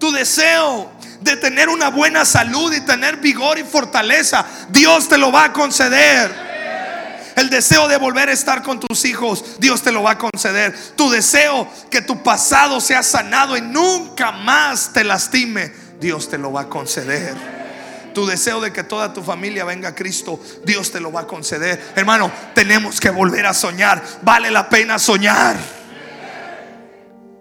[0.00, 5.30] Tu deseo de tener una buena salud y tener vigor y fortaleza, Dios te lo
[5.30, 6.47] va a conceder.
[7.38, 10.76] El deseo de volver a estar con tus hijos, Dios te lo va a conceder.
[10.96, 16.52] Tu deseo que tu pasado sea sanado y nunca más te lastime, Dios te lo
[16.52, 17.36] va a conceder.
[18.12, 21.26] Tu deseo de que toda tu familia venga a Cristo, Dios te lo va a
[21.28, 21.92] conceder.
[21.94, 24.02] Hermano, tenemos que volver a soñar.
[24.22, 25.56] Vale la pena soñar.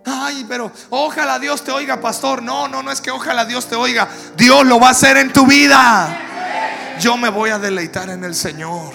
[0.06, 2.44] Ay, pero ojalá Dios te oiga, pastor.
[2.44, 4.08] No, no, no es que ojalá Dios te oiga.
[4.38, 6.96] Dios lo va a hacer en tu vida.
[7.00, 8.94] Yo me voy a deleitar en el Señor.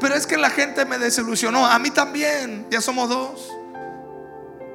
[0.00, 1.66] Pero es que la gente me desilusionó.
[1.66, 2.66] A mí también.
[2.70, 3.50] Ya somos dos.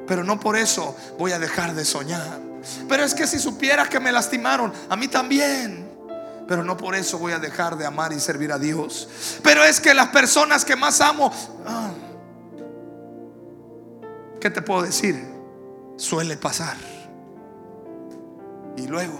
[0.07, 2.39] Pero no por eso voy a dejar de soñar.
[2.87, 5.89] Pero es que si supieras que me lastimaron, a mí también.
[6.47, 9.09] Pero no por eso voy a dejar de amar y servir a Dios.
[9.41, 11.31] Pero es que las personas que más amo,
[11.65, 11.91] ah,
[14.39, 15.25] ¿qué te puedo decir?
[15.97, 16.77] Suele pasar.
[18.77, 19.19] Y luego,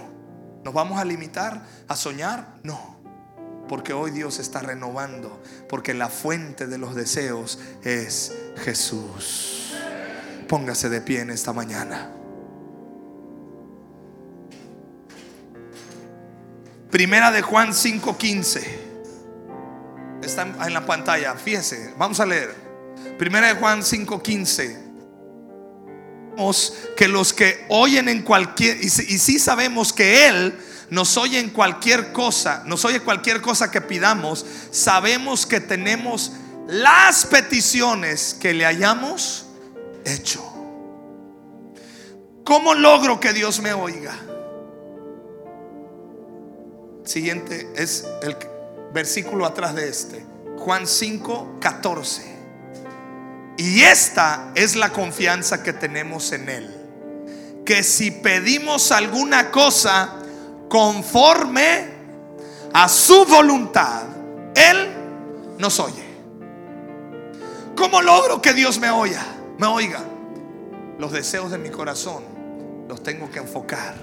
[0.62, 2.58] ¿nos vamos a limitar a soñar?
[2.62, 2.95] No.
[3.68, 5.42] Porque hoy Dios está renovando.
[5.68, 9.74] Porque la fuente de los deseos es Jesús.
[10.48, 12.10] Póngase de pie en esta mañana.
[16.90, 18.62] Primera de Juan 5:15.
[20.22, 21.34] Está en la pantalla.
[21.34, 22.54] Fíjese, vamos a leer.
[23.18, 24.86] Primera de Juan 5:15
[26.96, 30.54] que los que oyen en cualquier, y si sabemos que Él
[30.90, 36.32] nos oye en cualquier cosa, nos oye cualquier cosa que pidamos, sabemos que tenemos
[36.68, 39.46] las peticiones que le hayamos
[40.04, 40.44] hecho.
[42.44, 44.14] ¿Cómo logro que Dios me oiga?
[47.04, 48.36] Siguiente es el
[48.92, 50.24] versículo atrás de este,
[50.58, 52.36] Juan 5, 14.
[53.58, 56.70] Y esta es la confianza que tenemos en Él.
[57.64, 60.22] Que si pedimos alguna cosa
[60.68, 61.96] conforme
[62.72, 64.02] a su voluntad,
[64.54, 64.92] Él
[65.58, 66.04] nos oye.
[67.76, 69.24] ¿Cómo logro que Dios me oiga?
[69.58, 70.00] Me oiga.
[70.98, 72.24] Los deseos de mi corazón
[72.88, 73.94] los tengo que enfocar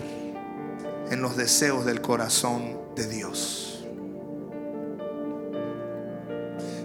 [1.10, 3.84] en los deseos del corazón de Dios.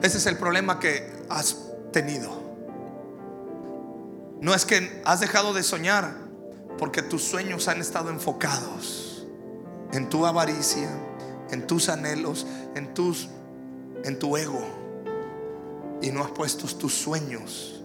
[0.03, 1.57] Ese es el problema que has
[1.93, 2.31] tenido.
[4.41, 6.15] No es que has dejado de soñar
[6.79, 9.08] porque tus sueños han estado enfocados
[9.93, 10.91] en tu avaricia,
[11.51, 13.29] en tus anhelos, en tus
[14.05, 14.65] en tu ego
[16.01, 17.83] y no has puesto tus sueños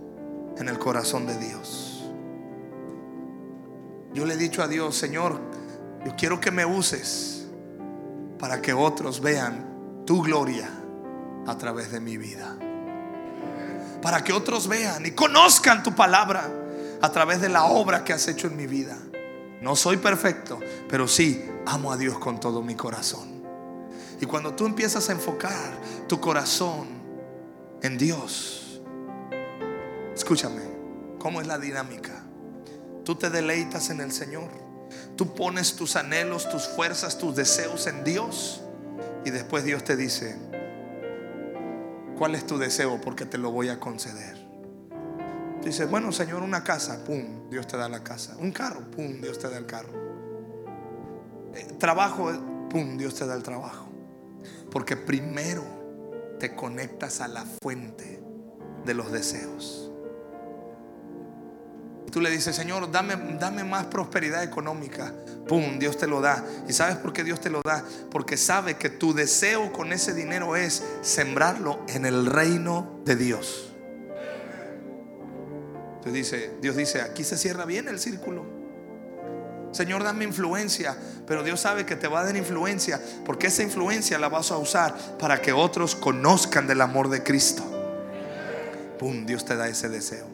[0.58, 2.04] en el corazón de Dios.
[4.14, 5.40] Yo le he dicho a Dios, Señor,
[6.06, 7.48] yo quiero que me uses
[8.38, 10.70] para que otros vean tu gloria
[11.48, 12.56] a través de mi vida
[14.04, 16.52] para que otros vean y conozcan tu palabra
[17.02, 18.98] a través de la obra que has hecho en mi vida.
[19.62, 23.44] No soy perfecto, pero sí amo a Dios con todo mi corazón.
[24.20, 26.88] Y cuando tú empiezas a enfocar tu corazón
[27.82, 28.82] en Dios,
[30.14, 30.62] escúchame,
[31.20, 32.24] ¿cómo es la dinámica?
[33.04, 34.50] Tú te deleitas en el Señor.
[35.16, 38.62] Tú pones tus anhelos, tus fuerzas, tus deseos en Dios.
[39.26, 40.38] Y después Dios te dice,
[42.18, 43.02] ¿Cuál es tu deseo?
[43.02, 44.38] Porque te lo voy a conceder.
[45.64, 48.36] Dices, bueno, Señor, una casa, pum, Dios te da la casa.
[48.40, 49.92] Un carro, pum, Dios te da el carro.
[51.80, 52.32] Trabajo,
[52.70, 53.88] pum, Dios te da el trabajo.
[54.72, 55.64] Porque primero
[56.40, 58.22] te conectas a la fuente
[58.86, 59.92] de los deseos.
[62.08, 65.14] Y tú le dices, Señor, dame, dame más prosperidad económica.
[65.48, 65.80] ¡Pum!
[65.80, 66.44] Dios te lo da.
[66.68, 67.84] ¿Y sabes por qué Dios te lo da?
[68.12, 73.70] Porque sabe que tu deseo con ese dinero es sembrarlo en el reino de Dios.
[76.62, 78.46] Dios dice, aquí se cierra bien el círculo.
[79.74, 80.96] Señor, dame influencia,
[81.26, 84.58] pero Dios sabe que te va a dar influencia, porque esa influencia la vas a
[84.58, 87.64] usar para que otros conozcan del amor de Cristo.
[89.00, 89.26] ¡Pum!
[89.26, 90.28] Dios te da ese deseo.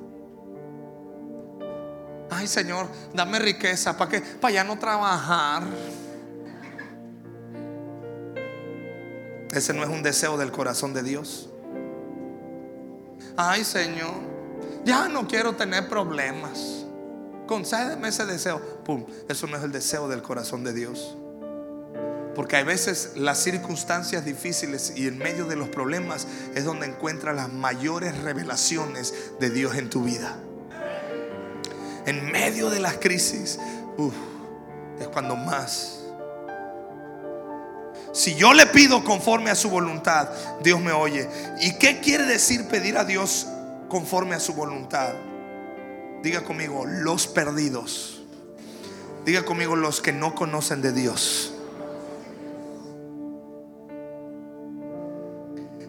[2.30, 3.98] Ay, Señor, dame riqueza.
[3.98, 4.22] ¿Para qué?
[4.22, 5.64] Para ya no trabajar.
[9.52, 11.50] Ese no es un deseo del corazón de Dios.
[13.36, 14.14] Ay, Señor,
[14.84, 16.86] ya no quiero tener problemas.
[17.50, 18.62] Concédeme ese deseo.
[18.86, 21.18] Pum, eso no es el deseo del corazón de Dios.
[22.36, 27.36] Porque hay veces las circunstancias difíciles y en medio de los problemas es donde encuentras
[27.36, 30.38] las mayores revelaciones de Dios en tu vida
[32.10, 33.60] en medio de las crisis,
[35.00, 36.00] es cuando más.
[38.12, 40.30] Si yo le pido conforme a su voluntad,
[40.64, 41.30] Dios me oye.
[41.62, 43.48] ¿Y qué quiere decir pedir a Dios
[43.88, 45.14] conforme a su voluntad?
[46.24, 48.22] Diga conmigo, los perdidos.
[49.26, 51.54] Diga conmigo, los que no conocen de Dios.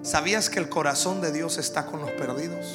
[0.03, 2.67] ¿Sabías que el corazón de Dios está con los perdidos?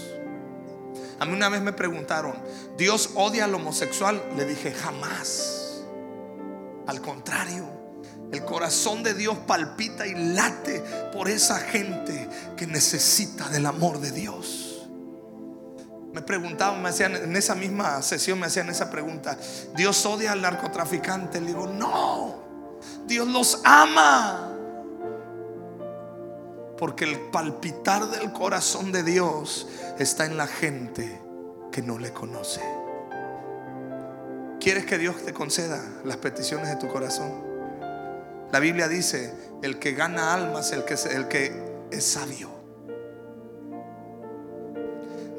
[1.20, 2.36] A mí una vez me preguntaron,
[2.78, 4.22] ¿Dios odia al homosexual?
[4.38, 5.84] Le dije, jamás.
[6.88, 7.66] Al contrario,
[8.32, 10.84] el corazón de Dios palpita y late
[11.14, 14.75] por esa gente que necesita del amor de Dios.
[16.16, 19.38] Me preguntaban, me hacían en esa misma sesión, me hacían esa pregunta:
[19.76, 21.42] ¿Dios odia al narcotraficante?
[21.42, 22.36] Le digo, no,
[23.06, 24.54] Dios los ama.
[26.78, 29.68] Porque el palpitar del corazón de Dios
[30.00, 31.22] está en la gente
[31.70, 32.62] que no le conoce.
[34.62, 37.30] ¿Quieres que Dios te conceda las peticiones de tu corazón?
[38.54, 41.62] La Biblia dice, el que gana almas, el que, el que
[41.92, 42.55] es sabio.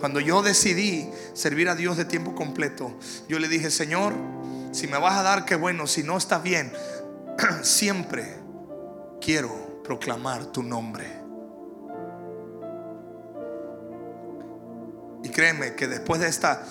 [0.07, 2.96] Cuando yo decidí servir a Dios de tiempo completo,
[3.28, 4.14] yo le dije, Señor,
[4.70, 6.72] si me vas a dar, qué bueno, si no está bien,
[7.62, 8.36] siempre
[9.20, 11.07] quiero proclamar tu nombre.
[15.24, 16.64] Y créeme que después de esta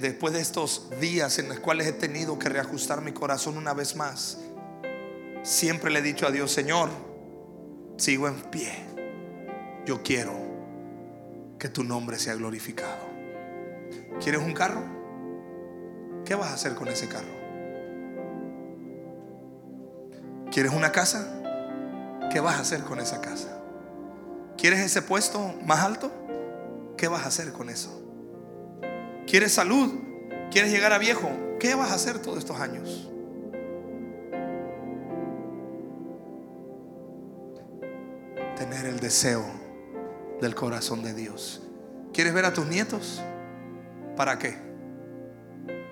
[0.00, 3.94] después de estos días en los cuales he tenido que reajustar mi corazón una vez
[3.94, 4.38] más,
[5.44, 6.90] siempre le he dicho a Dios, Señor,
[7.96, 8.72] sigo en pie.
[9.86, 10.47] Yo quiero
[11.58, 13.08] que tu nombre sea glorificado.
[14.22, 14.82] ¿Quieres un carro?
[16.24, 17.38] ¿Qué vas a hacer con ese carro?
[20.52, 22.28] ¿Quieres una casa?
[22.32, 23.60] ¿Qué vas a hacer con esa casa?
[24.56, 26.12] ¿Quieres ese puesto más alto?
[26.96, 28.02] ¿Qué vas a hacer con eso?
[29.26, 29.92] ¿Quieres salud?
[30.50, 31.30] ¿Quieres llegar a viejo?
[31.60, 33.10] ¿Qué vas a hacer todos estos años?
[38.56, 39.67] Tener el deseo
[40.40, 41.62] del corazón de Dios.
[42.12, 43.20] ¿Quieres ver a tus nietos?
[44.16, 44.56] ¿Para qué?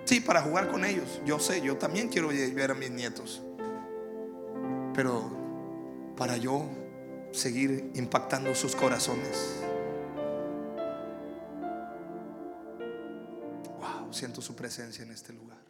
[0.04, 1.20] Sí, para jugar con ellos.
[1.24, 3.42] Yo sé, yo también quiero ver a mis nietos.
[4.94, 5.30] Pero
[6.16, 6.68] para yo
[7.32, 9.56] seguir impactando sus corazones.
[13.78, 15.65] Wow, siento su presencia en este lugar.